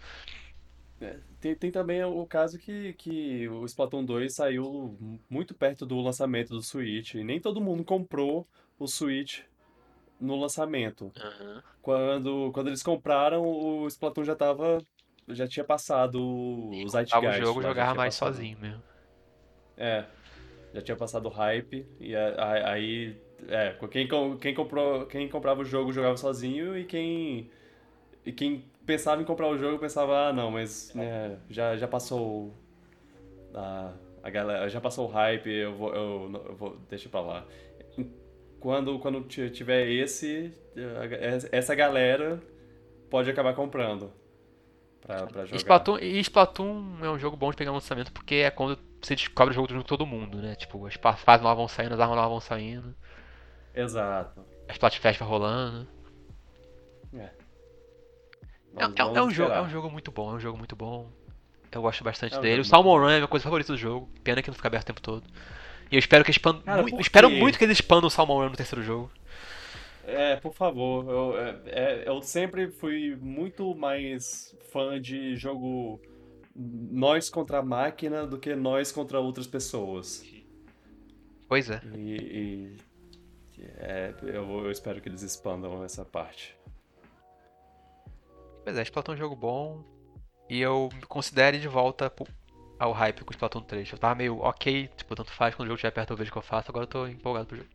[1.00, 4.98] É, tem, tem também o caso que, que o Splatoon 2 saiu
[5.30, 7.14] muito perto do lançamento do Switch.
[7.14, 8.48] E nem todo mundo comprou
[8.80, 9.42] o Switch
[10.20, 11.12] no lançamento.
[11.16, 11.62] Uhum.
[11.82, 14.80] Quando, quando eles compraram, o Splatoon já tava.
[15.30, 17.42] Já tinha passado o Zeitgeist.
[17.42, 18.36] O jogo jogava mais passado.
[18.36, 18.82] sozinho mesmo.
[19.76, 20.06] É.
[20.78, 21.88] Já tinha passado o hype.
[22.00, 23.18] E aí.
[23.50, 24.08] É, quem,
[24.40, 27.50] quem, comprou, quem comprava o jogo jogava sozinho e quem.
[28.24, 32.54] E quem pensava em comprar o jogo, pensava, ah, não, mas né, já, já passou
[33.54, 37.46] a, a galera, já passou o hype, eu vou, eu, eu vou, deixa pra lá.
[38.60, 40.52] Quando, quando tiver esse,
[41.52, 42.42] essa galera
[43.10, 44.12] pode acabar comprando
[45.02, 45.58] pra, pra jogar.
[45.58, 49.52] Splatoon, e Splatoon é um jogo bom de pegar lançamento porque é quando você descobre
[49.52, 50.56] o jogo junto com todo mundo, né?
[50.56, 52.96] Tipo, as fases novas vão saindo, as armas novas vão saindo.
[53.74, 54.44] Exato.
[54.68, 55.88] A Splatfest vai rolando.
[57.14, 57.30] É.
[58.78, 61.10] É, é, é, um jogo, é um jogo muito bom, é um jogo muito bom.
[61.72, 62.62] Eu gosto bastante é um dele.
[62.62, 64.10] O Salmon Run é a minha coisa favorita do jogo.
[64.24, 65.24] Pena que não fica aberto o tempo todo.
[65.92, 66.64] E eu espero que expandam.
[66.82, 69.12] Muito, espero muito que eles expandam o Salmon Run no terceiro jogo.
[70.06, 71.10] É, por favor.
[71.10, 76.02] Eu, é, é, eu sempre fui muito mais fã de jogo
[76.58, 80.26] nós contra a máquina do que nós contra outras pessoas.
[81.48, 81.82] Pois é.
[81.96, 82.78] E,
[83.58, 86.58] e é, eu, eu espero que eles expandam essa parte.
[88.64, 89.84] Pois é, Splatoon é um jogo bom.
[90.50, 92.12] E eu me considere de volta
[92.80, 93.92] ao hype com o Splatoon 3.
[93.92, 96.38] Eu tava meio ok, tipo, tanto faz quando o jogo estiver perto eu vejo que
[96.38, 97.70] eu faço, agora eu tô empolgado pro jogo.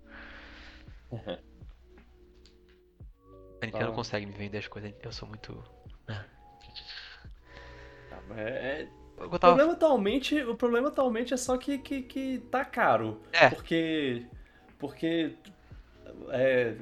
[1.10, 1.38] Uhum.
[3.62, 5.62] A Nintendo não consegue me vender as coisas, eu sou muito.
[8.36, 8.88] É, é...
[9.24, 13.20] O, problema atualmente, o problema atualmente é só que, que, que tá caro.
[13.32, 13.50] É.
[13.50, 14.26] Porque.
[14.78, 15.36] Porque.
[16.30, 16.74] É,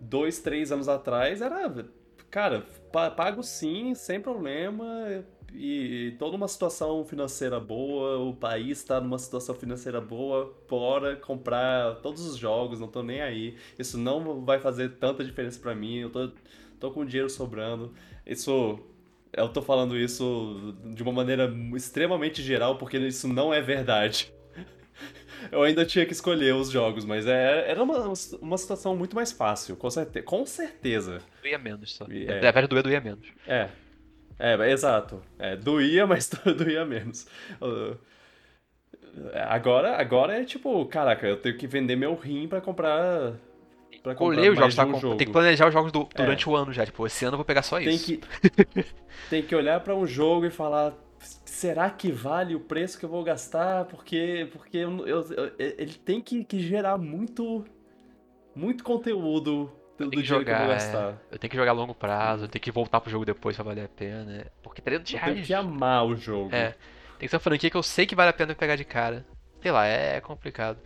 [0.00, 1.68] dois, três anos atrás era
[2.30, 4.84] Cara, pago sim, sem problema.
[5.54, 11.96] E, toda uma situação financeira boa, o país está numa situação financeira boa, bora comprar
[12.02, 13.56] todos os jogos, não tô nem aí.
[13.78, 16.30] Isso não vai fazer tanta diferença para mim, eu tô,
[16.78, 17.94] tô com dinheiro sobrando.
[18.26, 18.78] Isso
[19.32, 24.32] eu tô falando isso de uma maneira extremamente geral, porque isso não é verdade
[25.52, 29.32] eu ainda tinha que escolher os jogos, mas é, era uma, uma situação muito mais
[29.32, 31.20] fácil, com, certe com certeza.
[31.42, 32.06] Doía menos só.
[32.10, 32.40] É.
[32.40, 33.26] Na doer, doía menos.
[33.46, 33.68] É.
[34.38, 35.22] É, exato.
[35.38, 37.26] É, doía, mas doía menos.
[39.48, 43.34] Agora, agora é tipo, caraca, eu tenho que vender meu rim pra comprar.
[44.06, 45.16] Pra comprar os jogos, tá, um jogo.
[45.16, 46.50] Tem que planejar os jogos do, durante é.
[46.52, 46.86] o ano já.
[46.86, 48.06] Tipo, esse ano eu vou pegar só tem isso.
[48.06, 48.20] Que,
[49.28, 50.94] tem que olhar para um jogo e falar,
[51.44, 53.84] será que vale o preço que eu vou gastar?
[53.86, 57.64] Porque, porque eu, eu, eu, ele tem que, que, gerar muito,
[58.54, 61.08] muito conteúdo do, dinheiro jogar, que eu vou gastar.
[61.10, 63.56] É, eu tenho que jogar a longo prazo, eu tenho que voltar pro jogo depois
[63.56, 64.46] pra valer a pena.
[64.62, 65.26] Porque 300 reais.
[65.26, 66.54] Eu tenho que amar o jogo.
[66.54, 66.76] É.
[67.18, 69.26] Tem que ser uma franquia que eu sei que vale a pena pegar de cara.
[69.60, 70.78] Sei lá, é complicado.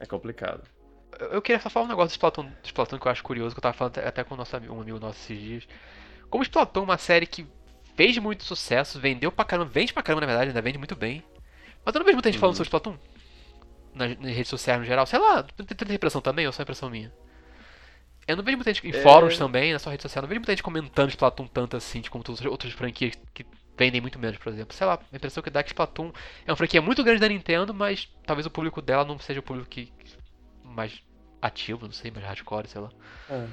[0.00, 0.79] É complicado.
[1.20, 3.62] Eu, queria só falar um negócio do Splatoon, Splatoon que eu acho curioso, que eu
[3.62, 5.68] tava falando até com nosso, um amigo nosso esses dias.
[6.30, 7.46] Como Splatoon é uma série que
[7.96, 11.22] fez muito sucesso, vendeu pra caramba, vende pra caramba na verdade, ainda vende muito bem.
[11.84, 12.40] Mas eu não vejo muita gente uhum.
[12.40, 12.96] falando sobre Splatoon.
[13.94, 15.04] Nas, nas, redes sociais no geral.
[15.04, 17.12] Sei lá, tem tanta impressão também ou só impressão minha?
[18.26, 19.02] Eu não vejo muita gente em é...
[19.02, 22.22] fóruns também, na sua rede social, não vejo muita gente comentando Splatoon tanto assim, como
[22.26, 23.44] outras, outras franquias que
[23.76, 24.74] vendem muito menos, por exemplo.
[24.74, 26.12] Sei lá, a impressão que dá é que Splatoon
[26.46, 29.42] é uma franquia muito grande da Nintendo, mas talvez o público dela não seja o
[29.42, 29.92] público que,
[30.62, 31.02] mais
[31.40, 32.90] ativo, não sei, mais hardcore, sei lá.
[33.28, 33.46] É.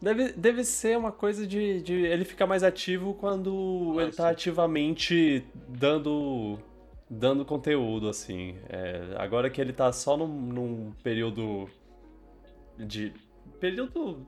[0.00, 4.24] Deve, deve ser uma coisa de, de ele ficar mais ativo quando ah, ele tá
[4.24, 4.30] sim.
[4.30, 6.58] ativamente dando
[7.12, 8.56] dando conteúdo, assim.
[8.68, 11.68] É, agora que ele tá só num, num, período
[12.78, 13.12] de.
[13.60, 14.26] período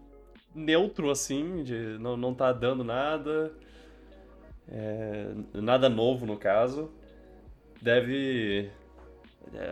[0.54, 3.52] neutro, assim, de não, não tá dando nada.
[4.68, 6.90] É, nada novo, no caso.
[7.80, 8.70] Deve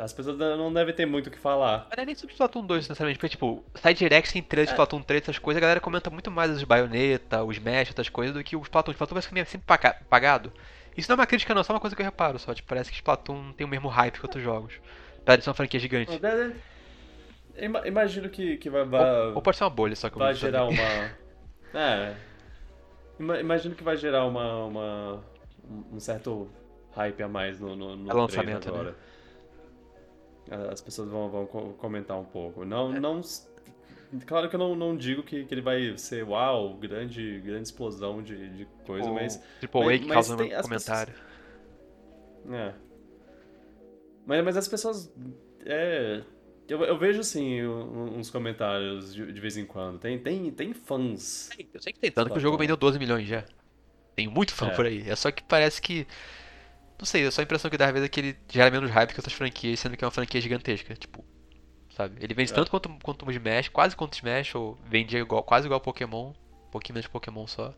[0.03, 1.87] as pessoas não devem ter muito o que falar.
[1.89, 4.73] Mas não é nem sobre Splatoon 2, sinceramente, porque, tipo, sai direct em trailer de
[4.73, 4.75] é.
[4.75, 8.35] Splatoon 3, essas coisas, a galera comenta muito mais os Bayonetta, os Smash, outras coisas,
[8.35, 8.93] do que os Splatoon.
[8.93, 10.53] Splatoon parece que é sempre pagado.
[10.97, 12.55] Isso não é uma crítica, não, é só uma coisa que eu reparo, só.
[12.55, 14.75] Tipo, parece que Splatoon tem o mesmo hype que outros jogos.
[15.23, 16.21] Apesar de ser uma franquia gigante.
[17.87, 18.85] Imagino que, que vai.
[18.85, 20.83] vai ou, ou, pode ser uma bolha, só que Vai gerar uma.
[21.75, 22.15] é.
[23.19, 24.65] Imagino que vai gerar uma.
[24.65, 25.25] uma
[25.93, 26.51] um certo
[26.95, 28.91] hype a mais no, no, no é lançamento agora.
[28.91, 28.97] Né?
[30.71, 32.65] As pessoas vão, vão comentar um pouco.
[32.65, 33.01] Não, é.
[33.01, 33.21] não,
[34.27, 38.23] claro que eu não, não digo que, que ele vai ser uau, grande, grande explosão
[38.23, 39.43] de, de coisa, mas.
[39.61, 41.15] Triple A que causa um comentário.
[41.15, 42.55] Pessoas...
[42.55, 42.75] É.
[44.27, 45.13] Mas, mas as pessoas.
[45.65, 46.23] É.
[46.69, 49.99] Eu, eu vejo, assim, uns comentários de, de, vez em quando.
[49.99, 51.51] Tem, tem, tem fãs.
[51.73, 53.45] Eu sei que tem, tanto que o jogo vendeu 12 milhões já.
[54.15, 54.75] Tem muito fã é.
[54.75, 55.09] por aí.
[55.09, 56.07] É só que parece que
[57.03, 59.13] não sei, só a impressão que dá às vezes é que ele gera menos hype
[59.13, 60.95] que outras franquias, sendo que é uma franquia gigantesca.
[60.95, 61.25] Tipo,
[61.91, 62.17] sabe?
[62.23, 62.55] Ele vende é.
[62.55, 66.31] tanto quanto, quanto o Smash, quase quanto o Smash, ou vendia igual, quase igual Pokémon,
[66.31, 67.75] um pouquinho menos Pokémon só.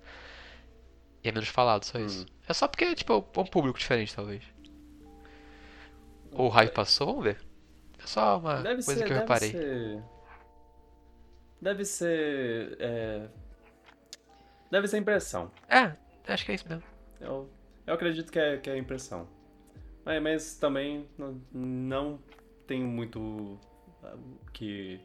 [1.22, 2.24] E é menos falado, só isso.
[2.24, 2.34] Hum.
[2.46, 4.42] É só porque, tipo, é um público diferente, talvez.
[6.32, 7.40] Ou o hype passou, vamos ver.
[7.98, 9.50] É só uma deve coisa ser, que eu reparei.
[9.52, 10.02] Ser...
[11.62, 12.76] Deve ser.
[12.78, 13.28] É...
[14.70, 15.50] Deve ser impressão.
[15.66, 15.94] É,
[16.30, 16.84] acho que é isso mesmo.
[17.18, 17.48] Eu
[17.86, 19.28] eu acredito que é, que é impressão.
[20.04, 22.20] Mas, mas também não, não
[22.66, 23.58] tenho muito
[24.02, 24.16] ah,
[24.52, 25.00] que,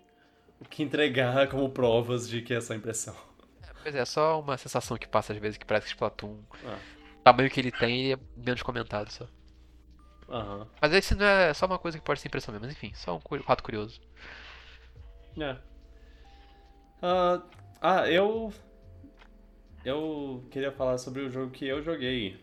[0.59, 3.15] o que entregar como provas de que é só impressão.
[3.81, 6.77] Pois é, só uma sensação que passa às vezes que parece que Splatoon, ah.
[7.19, 9.25] o tamanho que ele tem, é menos comentado só.
[10.27, 10.67] Uhum.
[10.81, 13.15] Mas esse não é só uma coisa que pode ser impressão mesmo, mas enfim, só
[13.17, 13.99] um fato curioso.
[15.39, 15.53] É.
[17.01, 17.41] Uh,
[17.81, 18.53] ah, eu.
[19.85, 22.37] Eu queria falar sobre o jogo que eu joguei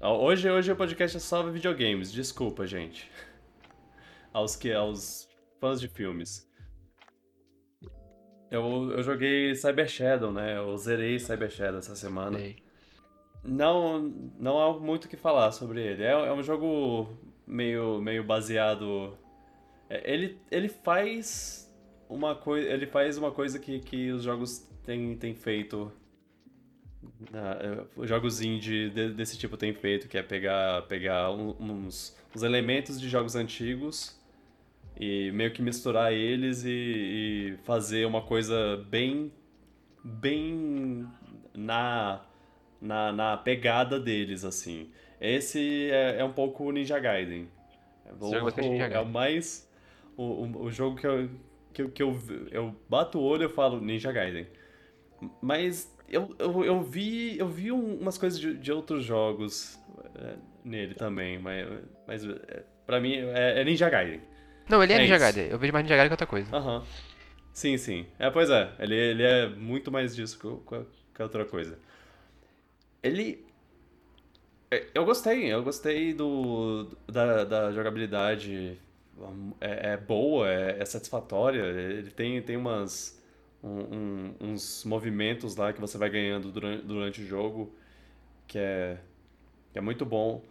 [0.00, 3.10] Hoje, hoje o podcast é só videogames, desculpa, gente.
[4.32, 5.28] Aos que aos
[5.58, 6.48] fãs de filmes.
[8.48, 10.56] Eu, eu joguei Cyber Shadow, né?
[10.56, 12.38] Eu zerei Cyber Shadow essa semana.
[12.38, 12.56] Ei.
[13.42, 13.98] Não,
[14.38, 16.04] não há muito o que falar sobre ele.
[16.04, 19.18] É, é um jogo meio, meio baseado.
[19.90, 21.74] É, ele, ele faz
[22.08, 22.68] uma coisa.
[22.68, 25.90] Ele faz uma coisa que, que os jogos têm, têm feito
[27.02, 33.08] Uh, jogos indie desse tipo tem feito, que é pegar, pegar uns, uns elementos de
[33.08, 34.18] jogos antigos
[34.98, 39.32] e meio que misturar eles e, e fazer uma coisa bem
[40.02, 41.06] bem
[41.54, 42.24] na,
[42.80, 44.90] na, na pegada deles, assim.
[45.20, 47.48] Esse é, é um pouco o Ninja Gaiden.
[48.20, 49.68] O, o, é o mais...
[50.16, 51.30] O, o, o jogo que eu,
[51.72, 52.18] que, que eu,
[52.50, 54.46] eu bato o olho e falo Ninja Gaiden.
[55.40, 59.78] Mas eu, eu, eu vi, eu vi umas coisas de, de outros jogos
[60.14, 60.34] é,
[60.64, 61.66] nele também, mas,
[62.06, 64.20] mas é, pra mim é, é Ninja Gaiden.
[64.68, 65.48] Não, ele é, é Ninja Gaiden.
[65.50, 66.54] Eu vejo mais Ninja Gaiden que outra coisa.
[66.54, 66.78] Aham.
[66.78, 66.84] Uhum.
[67.52, 68.06] Sim, sim.
[68.20, 68.70] É, pois é.
[68.78, 70.80] Ele, ele é muito mais disso que,
[71.12, 71.76] que outra coisa.
[73.02, 73.44] Ele.
[74.70, 78.78] É, eu gostei, eu gostei do, da, da jogabilidade.
[79.60, 81.62] É, é boa, é, é satisfatória.
[81.62, 83.17] Ele tem, tem umas
[83.62, 87.72] um, um, uns movimentos lá que você vai ganhando durante, durante o jogo,
[88.46, 88.98] que é,
[89.72, 90.42] que é muito bom,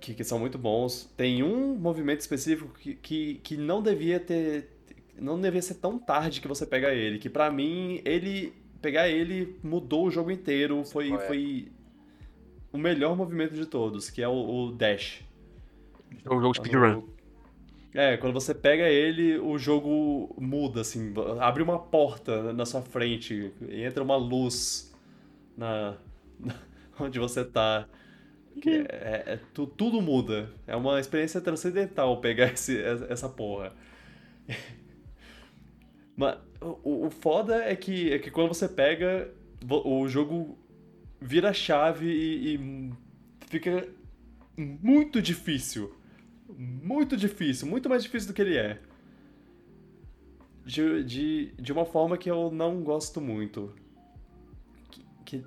[0.00, 1.10] que, que são muito bons.
[1.16, 4.70] Tem um movimento específico que, que, que não devia ter.
[5.18, 7.18] Não devia ser tão tarde que você pega ele.
[7.18, 8.52] Que para mim, ele.
[8.82, 10.84] Pegar ele mudou o jogo inteiro.
[10.84, 11.18] Foi, é.
[11.26, 11.72] foi
[12.70, 14.32] o melhor movimento de todos, que é o,
[14.66, 15.24] o dash.
[16.22, 17.02] É o jogo speedrun.
[17.94, 23.52] É, quando você pega ele, o jogo muda, assim, abre uma porta na sua frente,
[23.70, 24.92] entra uma luz
[25.56, 25.96] na,
[26.40, 26.56] na
[26.98, 27.88] onde você tá.
[28.66, 30.50] É, é, é tu, tudo muda.
[30.66, 33.72] É uma experiência transcendental pegar esse, essa porra.
[36.16, 39.30] Mas o, o foda é que, é que quando você pega,
[39.70, 40.58] o jogo
[41.20, 42.92] vira chave e, e
[43.48, 43.88] fica
[44.56, 45.94] muito difícil
[46.56, 48.78] muito difícil, muito mais difícil do que ele é.
[50.64, 53.74] De, de, de uma forma que eu não gosto muito.
[54.90, 55.44] Que, que,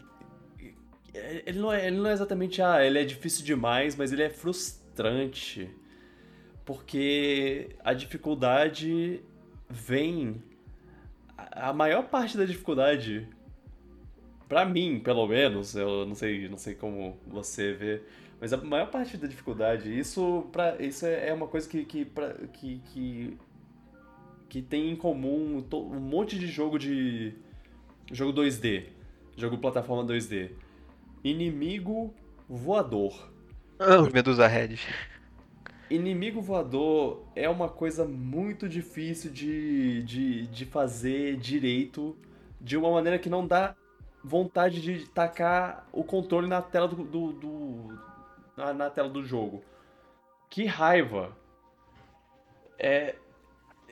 [1.45, 4.29] ele, não é, ele não é exatamente, ah, ele é difícil demais, mas ele é
[4.29, 5.69] frustrante.
[6.63, 9.21] Porque a dificuldade
[9.69, 10.43] vem.
[11.37, 13.27] A, maior parte da dificuldade,
[14.47, 18.01] para mim, pelo menos, eu não sei, não sei como você vê
[18.39, 22.05] mas a maior parte da dificuldade, isso, pra, isso é, é uma coisa que, que,
[22.05, 23.37] pra, que, que,
[24.47, 27.33] que tem em comum um monte de jogo de.
[28.11, 28.85] jogo 2D.
[29.35, 30.51] Jogo plataforma 2D.
[31.23, 32.13] Inimigo
[32.47, 33.31] voador.
[33.79, 34.77] Ah, os Medusa Red.
[35.89, 42.15] Inimigo voador é uma coisa muito difícil de, de, de fazer direito
[42.59, 43.75] de uma maneira que não dá
[44.23, 47.99] vontade de tacar o controle na tela do, do, do
[48.57, 49.63] na, na tela do jogo.
[50.49, 51.37] Que raiva!
[52.79, 53.15] É,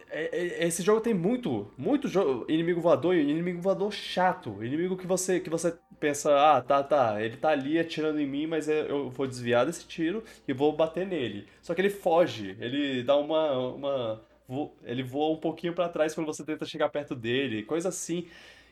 [0.10, 4.64] é, é, esse jogo tem muito, muito jogo, inimigo voador e inimigo voador chato.
[4.64, 8.48] Inimigo que você, que você pensa, ah, tá, tá, ele tá ali atirando em mim,
[8.48, 11.48] mas eu vou desviar desse tiro e vou bater nele.
[11.62, 13.58] Só que ele foge, ele dá uma.
[13.58, 14.22] uma
[14.84, 18.28] ele voa um pouquinho para trás quando você tenta chegar perto dele, coisa assim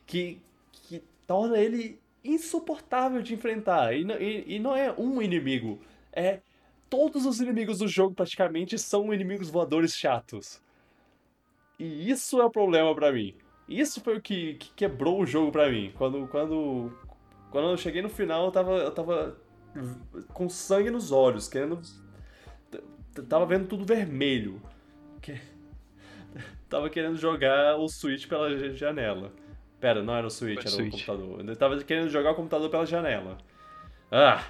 [0.06, 0.40] que,
[0.72, 3.94] que torna ele insuportável de enfrentar.
[3.94, 5.80] E, e, e não é um inimigo,
[6.12, 6.40] é
[6.90, 10.62] todos os inimigos do jogo praticamente são inimigos voadores chatos.
[11.80, 13.36] E isso é o problema para mim.
[13.68, 15.92] Isso foi o que, que, quebrou o jogo para mim.
[15.98, 16.96] Quando, quando,
[17.50, 19.38] quando eu cheguei no final, eu tava, eu tava
[20.34, 21.82] com sangue nos olhos, querendo.
[23.28, 24.62] Tava vendo tudo vermelho.
[25.22, 25.40] Que...
[26.70, 29.32] Tava querendo jogar o Switch pela janela.
[29.84, 30.88] Pera, não era o Switch, era Switch.
[30.88, 31.46] o computador.
[31.46, 33.38] Eu tava querendo jogar o computador pela janela.
[34.10, 34.42] Ah!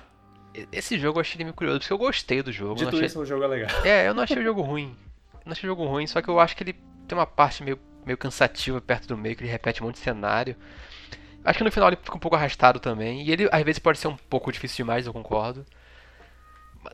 [0.72, 2.76] Esse jogo eu achei meio curioso, porque eu gostei do jogo.
[2.76, 3.06] Dito achei...
[3.08, 3.70] isso, o jogo é legal.
[3.84, 4.96] É, eu não achei o jogo ruim.
[5.34, 6.74] Eu não achei o jogo ruim, só que eu acho que ele
[7.08, 10.02] tem uma parte meio, meio cansativa perto do meio, que ele repete um monte de
[10.02, 10.56] cenário.
[11.44, 13.24] Acho que no final ele fica um pouco arrastado também.
[13.24, 15.66] E ele às vezes pode ser um pouco difícil demais, eu concordo.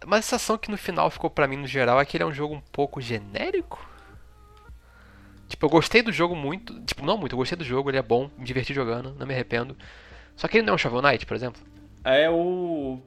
[0.07, 2.25] Mas a sensação que no final ficou para mim no geral é que ele é
[2.25, 3.85] um jogo um pouco genérico.
[5.49, 6.79] Tipo, eu gostei do jogo muito.
[6.81, 9.33] Tipo, não muito, eu gostei do jogo, ele é bom, me diverti jogando, não me
[9.33, 9.75] arrependo.
[10.35, 11.61] Só que ele não é um Shovel Knight, por exemplo.
[12.03, 12.99] É o.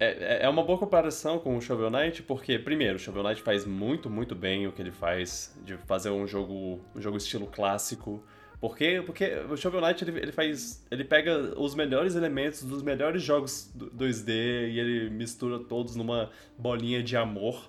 [0.00, 3.66] É, é uma boa comparação com o Shovel Knight, porque, primeiro, o Shovel Knight faz
[3.66, 8.22] muito, muito bem o que ele faz, de fazer um jogo, um jogo estilo clássico.
[8.60, 10.86] Porque, porque o Shovel Knight ele, ele faz.
[10.90, 14.30] Ele pega os melhores elementos dos melhores jogos 2D
[14.70, 17.68] e ele mistura todos numa bolinha de amor.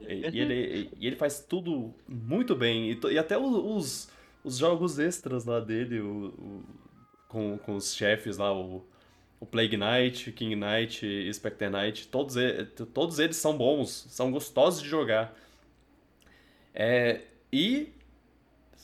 [0.00, 2.90] E, ele, e ele faz tudo muito bem.
[2.92, 4.08] E, e até os,
[4.44, 6.64] os jogos extras lá dele, o, o,
[7.28, 8.84] com, com os chefes lá, o,
[9.40, 14.30] o Plague Knight, King Knight e Spectre Knight, todos, eles, todos eles são bons, são
[14.30, 15.36] gostosos de jogar.
[16.74, 17.22] É,
[17.52, 17.92] e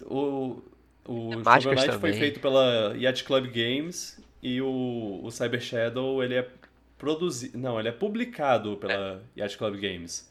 [0.03, 0.63] o,
[1.07, 6.23] o é Shovel Knight foi feito pela Yacht Club Games e o, o Cyber Shadow
[6.23, 6.49] ele é
[6.99, 7.57] produzido.
[7.59, 9.41] Não, ele é publicado pela é.
[9.41, 10.31] Yacht Club Games.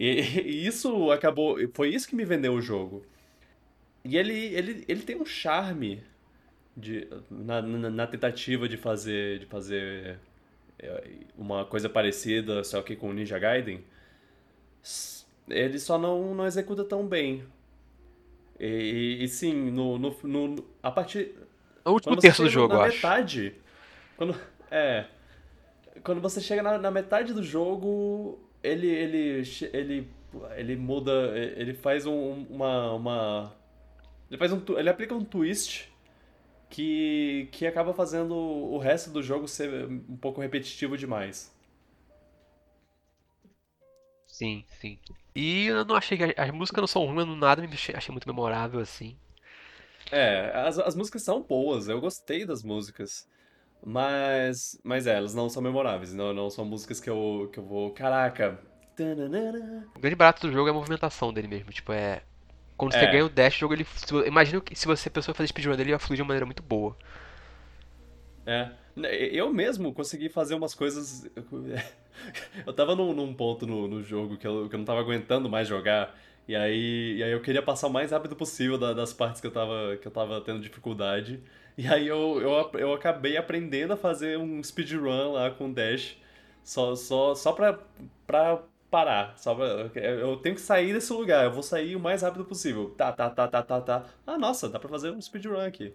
[0.00, 1.58] E, e, isso acabou.
[1.74, 3.04] Foi isso que me vendeu o jogo.
[4.02, 6.02] E ele, ele, ele tem um charme
[6.74, 10.18] de, na, na, na tentativa de fazer, de fazer
[10.78, 11.04] é,
[11.36, 13.84] uma coisa parecida, só que com o Ninja Gaiden.
[15.46, 17.44] Ele só não, não executa tão bem.
[18.58, 21.34] E, e sim, no, no, no, a partir.
[21.84, 23.56] O último terço do jogo, na eu metade, acho.
[24.16, 24.40] Quando,
[24.70, 25.04] é.
[26.02, 29.42] Quando você chega na, na metade do jogo, ele, ele,
[29.72, 30.08] ele,
[30.56, 33.56] ele muda, ele faz um, uma, uma,
[34.30, 35.92] ele faz um, ele aplica um twist
[36.70, 41.54] que, que acaba fazendo o resto do jogo ser um pouco repetitivo demais.
[44.26, 44.98] Sim, sim.
[45.34, 48.26] E eu não achei que as músicas não são ruins, nada me achei, achei muito
[48.28, 49.18] memorável assim.
[50.10, 53.28] É, as, as músicas são boas, eu gostei das músicas.
[53.84, 57.64] Mas, mas é, elas não são memoráveis, não, não são músicas que eu, que eu
[57.64, 57.90] vou.
[57.92, 58.60] Caraca!
[59.94, 61.70] O grande barato do jogo é a movimentação dele mesmo.
[61.72, 62.22] Tipo, é.
[62.76, 63.10] Quando você é.
[63.10, 63.86] ganha o dash, o jogo ele.
[64.26, 66.46] Imagina que se você a pessoa fazer speedrun dele, ele ia fluir de uma maneira
[66.46, 66.96] muito boa.
[68.46, 68.70] É.
[69.32, 71.30] Eu mesmo consegui fazer umas coisas.
[72.66, 75.48] Eu tava num, num ponto no, no jogo que eu, que eu não tava aguentando
[75.48, 76.14] mais jogar.
[76.46, 79.46] E aí, e aí eu queria passar o mais rápido possível da, das partes que
[79.46, 81.40] eu, tava, que eu tava tendo dificuldade.
[81.76, 86.16] E aí eu, eu, eu acabei aprendendo a fazer um speedrun lá com Dash.
[86.62, 87.78] Só, só, só pra,
[88.26, 89.36] pra parar.
[89.38, 91.44] Só pra, eu tenho que sair desse lugar.
[91.44, 92.90] Eu vou sair o mais rápido possível.
[92.90, 94.06] Tá, tá, tá, tá, tá, tá.
[94.26, 95.94] Ah, nossa, dá pra fazer um speedrun aqui.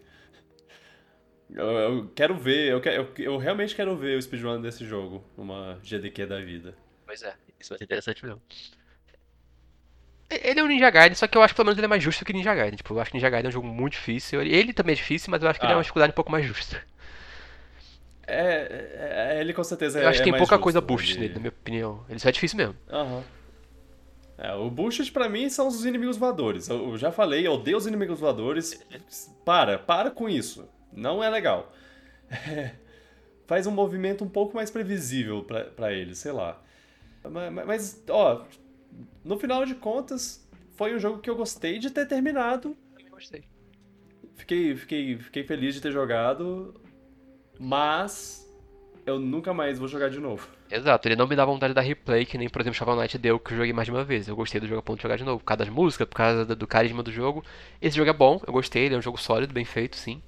[1.50, 5.80] Eu, eu, quero ver, eu, eu, eu, realmente quero ver o speedrun desse jogo, uma
[5.84, 6.76] GDQ da vida.
[7.06, 8.42] Pois é, isso vai ser interessante mesmo.
[10.30, 12.02] Ele é um Ninja Gaiden, só que eu acho que pelo menos ele é mais
[12.02, 12.78] justo que Ninja Gaiden.
[12.78, 14.42] Tipo, eu acho que Ninja Gaiden é um jogo muito difícil.
[14.42, 15.68] Ele também é difícil, mas eu acho que ah.
[15.68, 15.84] ele é uma ah.
[15.84, 16.82] dificuldade um pouco mais justa.
[18.28, 21.20] É, é ele com certeza eu é acho que tem pouca justo, coisa boost ele...
[21.20, 22.06] nele, na minha opinião.
[22.10, 22.76] Ele só é difícil mesmo.
[22.90, 23.18] Aham.
[23.18, 23.24] Uhum.
[24.38, 26.68] É, o boost pra mim são os inimigos voadores.
[26.68, 28.84] Eu já falei, eu odeio os inimigos voadores.
[29.46, 30.68] Para, para com isso.
[30.92, 31.72] Não é legal.
[32.30, 32.72] É,
[33.48, 35.46] faz um movimento um pouco mais previsível
[35.76, 36.62] para ele, sei lá.
[37.24, 38.46] Mas, mas, ó,
[39.24, 42.76] no final de contas, foi um jogo que eu gostei de ter terminado.
[43.04, 43.44] Eu gostei.
[44.36, 46.74] Fiquei, fiquei, fiquei feliz de ter jogado,
[47.60, 48.46] mas
[49.06, 50.48] eu nunca mais vou jogar de novo.
[50.70, 53.18] Exato, ele não me dá vontade de dar replay, que nem, por exemplo, Shovel Knight
[53.18, 54.28] deu, que eu joguei mais de uma vez.
[54.28, 56.16] Eu gostei do jogo a ponto de jogar de novo, por causa das músicas, por
[56.16, 57.44] causa do carisma do jogo.
[57.82, 60.22] Esse jogo é bom, eu gostei, ele é um jogo sólido, bem feito, sim.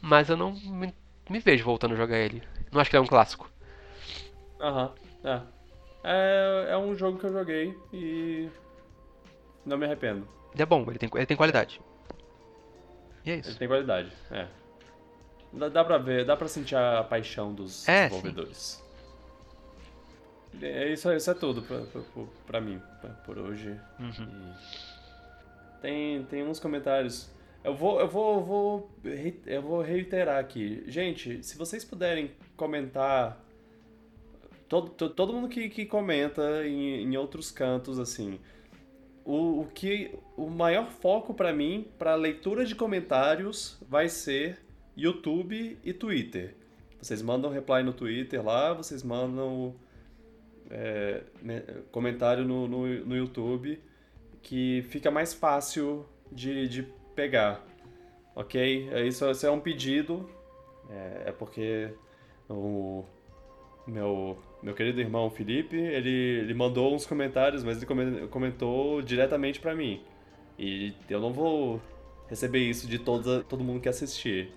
[0.00, 0.94] Mas eu não me
[1.30, 2.42] me vejo voltando a jogar ele.
[2.72, 3.48] Não acho que ele é um clássico.
[4.60, 4.92] Aham,
[5.22, 5.40] é.
[6.02, 6.68] É.
[6.70, 8.48] É um jogo que eu joguei e.
[9.64, 10.26] Não me arrependo.
[10.52, 11.80] Ele é bom, ele tem, ele tem qualidade.
[13.24, 13.50] E é isso.
[13.50, 14.46] Ele tem qualidade, é.
[15.52, 18.82] Dá, dá pra ver, dá pra sentir a paixão dos é, desenvolvedores.
[20.52, 20.64] Sim.
[20.64, 22.02] É, isso, isso é tudo pra, pra,
[22.46, 23.78] pra mim, pra, por hoje.
[23.98, 24.54] Uhum.
[25.80, 27.30] Tem, tem uns comentários
[27.62, 28.90] eu vou, eu vou, eu vou,
[29.46, 30.82] eu vou reiterar aqui.
[30.86, 33.38] Gente, se vocês puderem comentar.
[34.70, 38.38] Todo, todo, mundo que, que comenta em, em outros cantos, assim.
[39.24, 40.16] O, o que.
[40.36, 44.60] O maior foco para mim, para leitura de comentários, vai ser
[44.96, 46.54] YouTube e Twitter.
[47.02, 49.74] Vocês mandam reply no Twitter lá, vocês mandam
[50.70, 51.24] é,
[51.90, 53.82] comentário no, no, no YouTube,
[54.40, 56.82] que fica mais fácil de, de
[57.16, 57.66] pegar.
[58.36, 58.88] Ok?
[58.92, 60.30] É isso, isso é um pedido.
[60.88, 61.92] É, é porque
[62.48, 63.04] o
[63.84, 69.74] meu, meu querido irmão Felipe, ele, ele mandou uns comentários, mas ele comentou diretamente para
[69.74, 70.02] mim.
[70.58, 71.80] E eu não vou
[72.28, 74.52] receber isso de toda, todo mundo que assistir.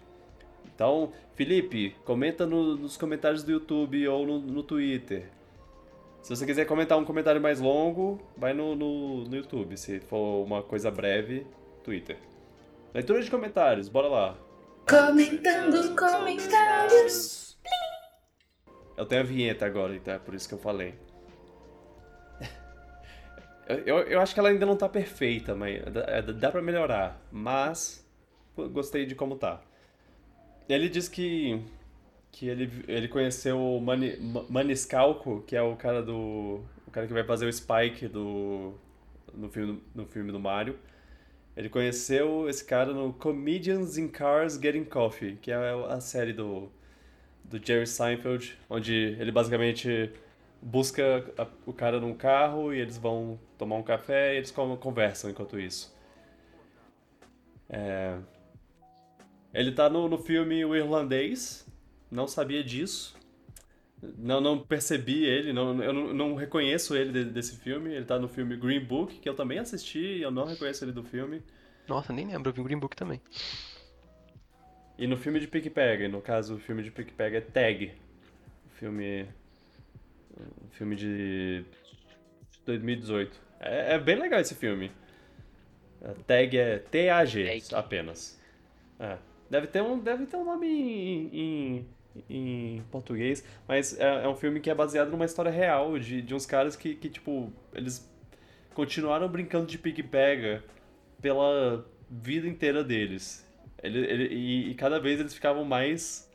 [0.66, 5.30] Então, Felipe, comenta no, nos comentários do YouTube ou no, no, Twitter.
[6.22, 9.78] Se você quiser comentar um comentário mais longo, vai no, no, no YouTube.
[9.78, 11.46] Se for uma coisa breve,
[11.84, 12.18] Twitter.
[12.94, 14.38] Leitura de comentários, bora lá.
[14.88, 17.43] Comentando comentários.
[18.96, 20.94] Eu tenho a vinheta agora, então é por isso que eu falei.
[23.86, 27.22] Eu, eu acho que ela ainda não tá perfeita, mas dá, dá pra melhorar.
[27.32, 28.06] Mas
[28.58, 29.62] gostei de como tá.
[30.68, 31.64] Ele diz que
[32.34, 34.18] que ele, ele conheceu o Mani,
[34.50, 38.74] Maniscalco, que é o cara do o cara que vai fazer o Spike do
[39.34, 40.78] no filme no filme do Mario.
[41.56, 46.72] Ele conheceu esse cara no Comedians in Cars Getting Coffee, que é a série do,
[47.44, 50.12] do Jerry Seinfeld, onde ele basicamente
[50.62, 55.30] busca a, o cara num carro e eles vão tomar um café e eles conversam
[55.30, 55.94] enquanto isso.
[57.70, 58.18] É...
[59.54, 61.68] Ele tá no, no filme O Irlandês,
[62.10, 63.16] não sabia disso.
[64.18, 67.94] Não, não percebi ele, não, eu não, não reconheço ele desse filme.
[67.94, 70.92] Ele tá no filme Green Book, que eu também assisti e eu não reconheço ele
[70.92, 71.42] do filme.
[71.88, 73.22] Nossa, nem lembro, eu vi Green Book também.
[74.98, 77.94] E no filme de Pick Pega, no caso o filme de Pick Pega é Tag.
[78.68, 79.28] O filme.
[80.38, 81.66] O filme de
[82.66, 83.40] 2018.
[83.60, 84.92] É, é bem legal esse filme.
[86.04, 88.40] A tag é T-A-G apenas.
[89.00, 89.18] É.
[89.50, 91.88] Deve ter um, deve ter um nome em, em
[92.30, 96.36] em português, mas é, é, um filme que é baseado numa história real de, de
[96.36, 98.10] uns caras que, que, tipo, eles
[98.74, 100.64] continuaram brincando de pique-pega
[101.22, 103.48] pela vida inteira deles.
[103.84, 106.32] Ele, ele, e, e, cada vez eles ficavam mais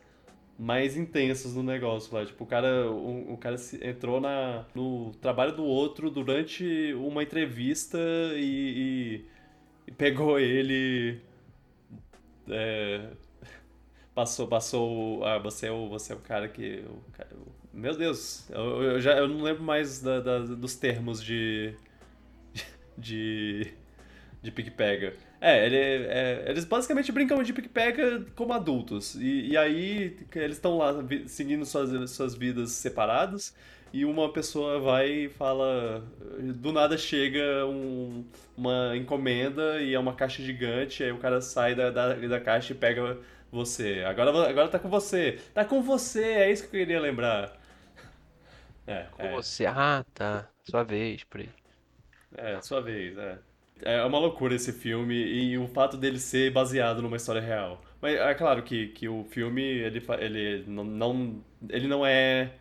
[0.57, 2.25] mais intensos no negócio lá.
[2.25, 7.97] Tipo, o cara, o, o cara entrou na, no trabalho do outro durante uma entrevista
[8.35, 9.25] e, e,
[9.87, 11.21] e pegou ele.
[12.49, 13.09] É,
[14.13, 15.23] passou, passou.
[15.25, 16.83] Ah, você é o, você é o cara que.
[17.33, 21.73] O, meu Deus, eu, eu, já eu não lembro mais da, da, dos termos de.
[22.97, 23.73] de.
[24.41, 25.28] de pique-pega.
[25.41, 29.15] É, ele, é, eles basicamente brincam de pique-pega como adultos.
[29.15, 30.93] E, e aí eles estão lá
[31.27, 33.55] seguindo suas, suas vidas separadas.
[33.91, 36.03] E uma pessoa vai e fala.
[36.55, 38.23] Do nada chega um,
[38.55, 41.03] uma encomenda e é uma caixa gigante.
[41.03, 43.17] Aí o cara sai da, da, da caixa e pega
[43.51, 44.03] você.
[44.05, 45.39] Agora, agora tá com você.
[45.53, 47.57] Tá com você, é isso que eu queria lembrar.
[48.85, 49.31] É, com é.
[49.31, 49.65] você.
[49.65, 50.47] Ah, tá.
[50.63, 51.49] Sua vez, por aí.
[52.37, 53.39] É, sua vez, é.
[53.81, 57.81] É uma loucura esse filme e o fato dele ser baseado numa história real.
[58.01, 62.53] Mas é claro que, que o filme, ele, ele, não, não, ele não é.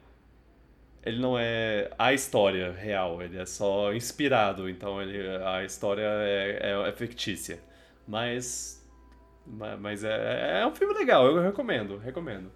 [1.05, 6.59] Ele não é a história real, ele é só inspirado, então ele, a história é,
[6.61, 7.61] é, é fictícia.
[8.07, 8.77] Mas.
[9.47, 12.53] Mas é, é um filme legal, eu recomendo, recomendo.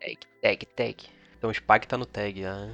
[0.00, 1.06] Tag, tag, tag.
[1.36, 2.70] Então o Spike tá no tag, ah.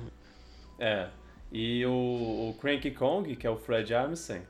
[0.79, 1.09] É.
[1.55, 4.43] E o, o Cranky Kong, que é o Fred Armisen.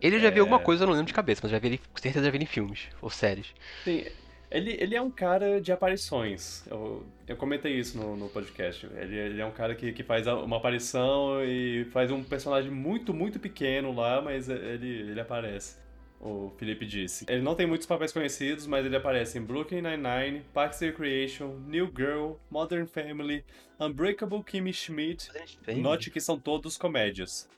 [0.00, 0.30] Ele já é...
[0.30, 2.30] viu alguma coisa, eu não lembro de cabeça, mas já vi ele, com certeza já
[2.30, 3.54] vi ele em filmes ou séries.
[3.82, 4.04] Sim,
[4.50, 6.62] ele, ele é um cara de aparições.
[6.66, 8.86] Eu, eu comentei isso no, no podcast.
[8.94, 13.14] Ele, ele é um cara que, que faz uma aparição e faz um personagem muito,
[13.14, 15.85] muito pequeno lá, mas ele, ele aparece
[16.20, 17.26] o Felipe disse.
[17.28, 21.56] Ele não tem muitos papéis conhecidos, mas ele aparece em Brooklyn Nine-Nine, Parks and Recreation,
[21.66, 23.44] New Girl, Modern Family,
[23.78, 25.30] Unbreakable Kimmy Schmidt.
[25.76, 27.48] Note que são todos comédias.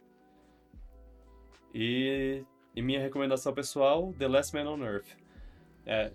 [1.73, 2.43] E,
[2.75, 5.17] e minha recomendação pessoal, The Last Man on Earth.
[5.87, 6.11] É,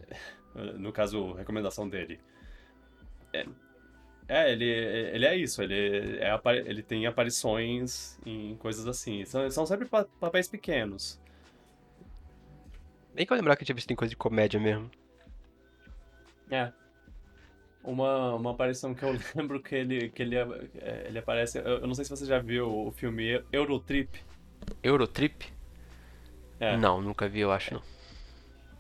[0.78, 2.20] no caso, recomendação dele.
[3.32, 3.46] É,
[4.28, 9.26] é, ele, ele é isso, ele, é, ele tem aparições em coisas assim.
[9.26, 9.88] São, são sempre
[10.20, 11.23] papéis pequenos.
[13.14, 14.90] Nem que eu lembrar que eu tinha visto em coisa de comédia mesmo.
[16.50, 16.72] É.
[17.84, 21.60] Uma, uma aparição que eu lembro que ele, que ele, é, ele aparece.
[21.60, 24.20] Eu não sei se você já viu o filme Eurotrip.
[24.82, 25.46] Eurotrip?
[26.60, 26.78] É.
[26.78, 27.82] Não, nunca vi, eu acho não.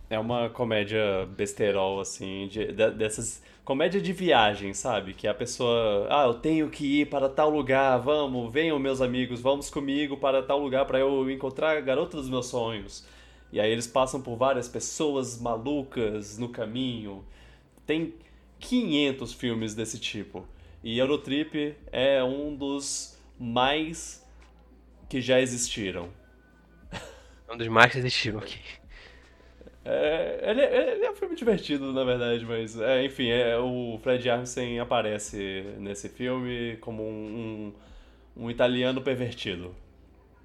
[0.09, 3.41] É uma comédia besterol, assim, de, de, dessas.
[3.65, 5.13] Comédia de viagem, sabe?
[5.13, 6.07] Que a pessoa.
[6.09, 10.43] Ah, eu tenho que ir para tal lugar, vamos, venham meus amigos, vamos comigo para
[10.43, 13.05] tal lugar para eu encontrar a garota dos meus sonhos.
[13.53, 17.23] E aí eles passam por várias pessoas malucas no caminho.
[17.85, 18.15] Tem
[18.59, 20.47] 500 filmes desse tipo.
[20.83, 24.27] E Eurotrip é um dos mais
[25.07, 26.09] que já existiram.
[27.47, 28.59] É um dos mais que existiram aqui.
[29.85, 33.99] É, ele, é, ele, é um filme divertido, na verdade, mas é, enfim, é, o
[34.01, 37.73] Fred Armisen aparece nesse filme como um,
[38.35, 39.75] um, um italiano pervertido.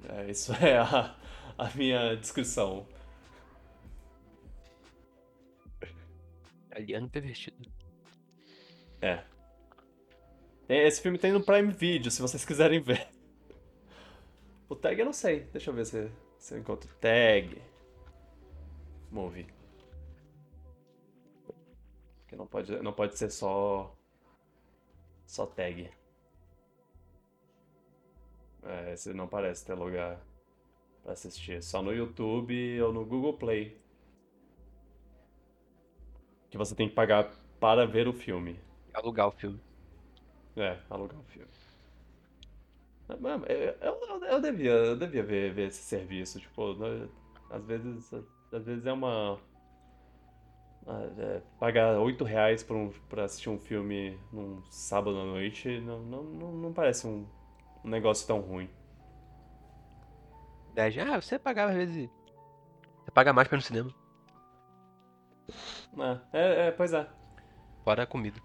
[0.07, 1.15] É, isso é a,
[1.57, 2.87] a minha descrição.
[6.79, 7.71] Italiano pervertido.
[9.03, 9.25] É.
[10.69, 13.09] Esse filme tem no Prime Video, se vocês quiserem ver.
[14.69, 15.41] O tag eu não sei.
[15.53, 16.89] Deixa eu ver se, se eu encontro.
[17.01, 17.61] Tag.
[19.11, 19.47] Movie.
[22.29, 23.95] Que não pode, não pode ser só.
[25.27, 25.91] Só tag.
[28.63, 30.21] É, esse não parece ter lugar
[31.03, 31.63] pra assistir.
[31.63, 33.81] Só no YouTube ou no Google Play
[36.51, 37.31] que você tem que pagar
[37.61, 38.59] para ver o filme.
[38.95, 39.61] Alugar o filme.
[40.57, 41.49] É, alugar o filme.
[43.09, 47.09] Eu, eu, eu, devia, eu devia ver, ver esse serviço, tipo, né,
[47.51, 48.13] às vezes,
[48.53, 49.39] às vezes é uma...
[51.19, 56.01] É, pagar 8 reais pra, um, pra assistir um filme num sábado à noite não,
[56.01, 57.27] não, não, não parece um,
[57.85, 58.71] um negócio tão ruim.
[60.75, 62.09] 10 Ah, você pagava às vezes.
[63.05, 63.95] Você paga mais pra ir no cinema.
[65.99, 67.07] É, é, é, pois é.
[67.85, 68.41] Fora a comida.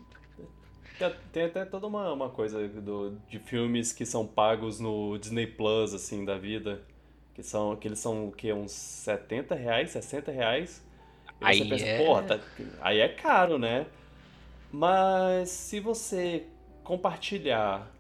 [1.31, 5.93] Tem, até toda uma, uma coisa do, de filmes que são pagos no Disney Plus,
[5.93, 6.81] assim, da vida.
[7.33, 8.53] Que são, que eles são o quê?
[8.53, 10.85] Uns 70 reais, 60 reais?
[11.41, 12.05] E aí você pensa, é...
[12.05, 12.39] porra, tá,
[12.79, 13.87] aí é caro, né?
[14.71, 16.45] Mas se você
[16.83, 17.91] compartilhar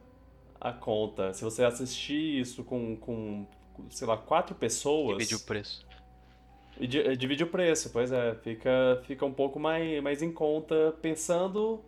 [0.61, 3.45] a conta, se você assistir isso com, com
[3.89, 5.17] sei lá, quatro pessoas.
[5.17, 5.85] Dividir o preço.
[6.79, 8.35] E divide o preço, pois é.
[8.35, 11.83] Fica, fica um pouco mais, mais em conta pensando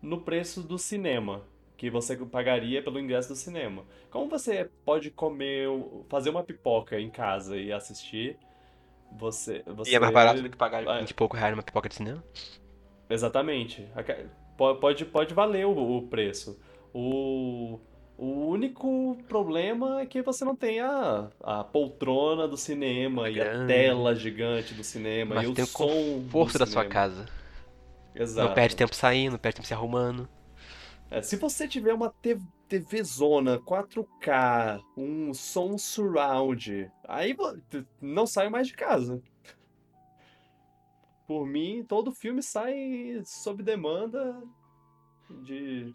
[0.00, 1.42] no preço do cinema
[1.76, 3.84] que você pagaria pelo ingresso do cinema.
[4.10, 5.68] Como você pode comer,
[6.08, 8.36] fazer uma pipoca em casa e assistir,
[9.12, 9.62] você...
[9.64, 11.94] você e é mais barato do que pagar 20 e pouco reais numa pipoca de
[11.94, 12.22] cinema?
[13.08, 13.88] Exatamente.
[14.56, 16.60] Pode, pode valer o, o preço.
[16.92, 17.78] O,
[18.18, 23.64] o único problema é que você não tem a, a poltrona do cinema e a
[23.64, 27.26] tela gigante do cinema Mas e tem o som conforto da sua casa.
[28.12, 28.48] Exato.
[28.48, 30.28] Não perde tempo saindo, não perde tempo se arrumando.
[31.08, 32.12] É, se você tiver uma
[32.68, 37.36] TV zona, 4K, um som surround, aí
[38.02, 39.22] não saio mais de casa.
[41.24, 44.42] Por mim, todo filme sai sob demanda
[45.44, 45.94] de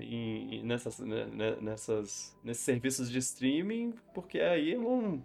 [0.00, 5.22] em, nessas, né, né, nessas, nesses serviços de streaming, porque aí eu não,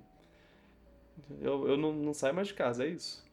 [1.40, 3.30] eu, eu não, não saio mais de casa, é isso.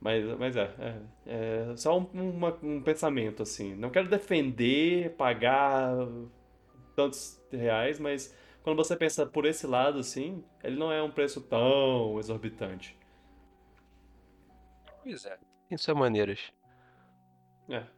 [0.00, 3.74] Mas, mas é, é, é só um, uma, um pensamento, assim.
[3.74, 5.92] Não quero defender, pagar
[6.94, 11.40] tantos reais, mas quando você pensa por esse lado, assim, ele não é um preço
[11.40, 12.96] tão exorbitante.
[15.02, 15.38] Pois é.
[15.68, 16.52] Tem suas maneiras.
[17.68, 17.97] É.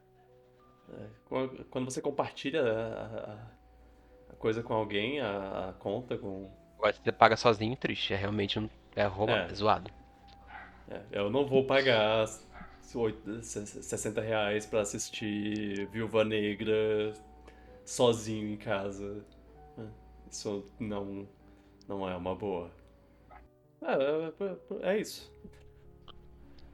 [1.71, 3.39] Quando você compartilha a,
[4.31, 6.51] a, coisa com alguém, a, a conta com.
[6.79, 8.12] Agora, você paga sozinho, triste.
[8.12, 8.59] É realmente
[8.97, 9.47] é, roubo, é.
[9.47, 9.91] é zoado.
[10.89, 12.27] É, eu não vou pagar
[12.83, 17.12] 60 reais pra assistir Viúva Negra
[17.85, 19.25] sozinho em casa.
[19.79, 19.83] É,
[20.31, 21.29] isso não,
[21.87, 22.71] não é uma boa.
[23.83, 25.33] É, é, é, é isso.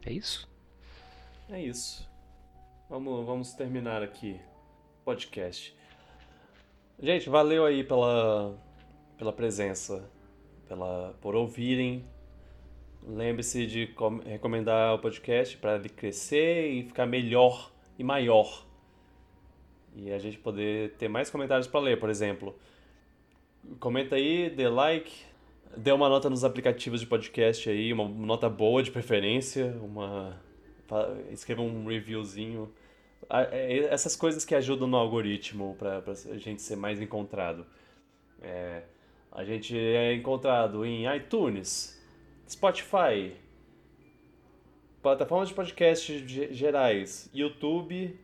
[0.04, 0.48] É isso?
[1.48, 2.08] É isso.
[2.88, 4.40] Vamos, vamos terminar aqui
[5.04, 5.76] podcast.
[6.98, 8.56] Gente, valeu aí pela,
[9.18, 10.08] pela presença,
[10.68, 12.04] pela, por ouvirem
[13.08, 13.88] Lembre-se de
[14.24, 18.66] recomendar o podcast para ele crescer e ficar melhor e maior.
[19.94, 22.58] E a gente poder ter mais comentários para ler, por exemplo.
[23.78, 25.12] Comenta aí, dê like,
[25.76, 30.36] dê uma nota nos aplicativos de podcast aí, uma nota boa de preferência, uma
[31.30, 32.72] escreva um reviewzinho.
[33.28, 37.66] É, essas coisas que ajudam no algoritmo para a gente ser mais encontrado.
[38.40, 38.82] É,
[39.32, 42.00] a gente é encontrado em iTunes,
[42.48, 43.34] Spotify,
[45.02, 48.18] plataformas de podcast gerais, YouTube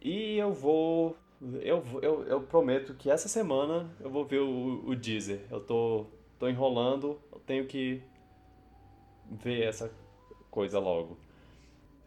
[0.00, 1.16] e eu vou
[1.62, 5.40] eu, eu, eu prometo que essa semana eu vou ver o, o Deezer.
[5.50, 6.06] Eu tô,
[6.38, 8.02] tô enrolando, eu tenho que
[9.30, 9.90] ver essa
[10.50, 11.16] coisa logo.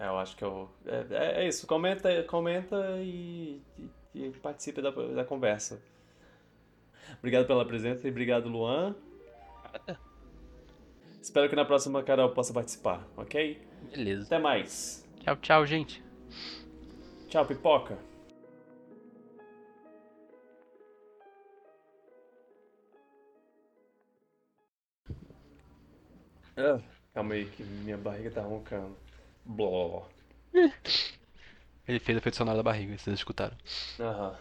[0.04, 0.70] É, eu acho que eu.
[0.86, 3.62] É, é, é isso, comenta, comenta e,
[4.14, 5.82] e, e participe da, da conversa.
[7.20, 8.94] Obrigado pela presença e obrigado, Luan.
[11.22, 13.66] Espero que na próxima Carol possa participar, ok?
[13.92, 14.26] Beleza.
[14.26, 15.08] Até mais.
[15.22, 16.04] Tchau, tchau, gente.
[17.30, 17.98] Tchau, pipoca.
[26.58, 26.82] Ah,
[27.14, 29.03] calma aí, que minha barriga tá roncando.
[29.46, 30.08] Bló.
[31.88, 33.58] Ele fez a efeito sonoro da barriga, vocês escutaram.
[34.00, 34.38] Aham.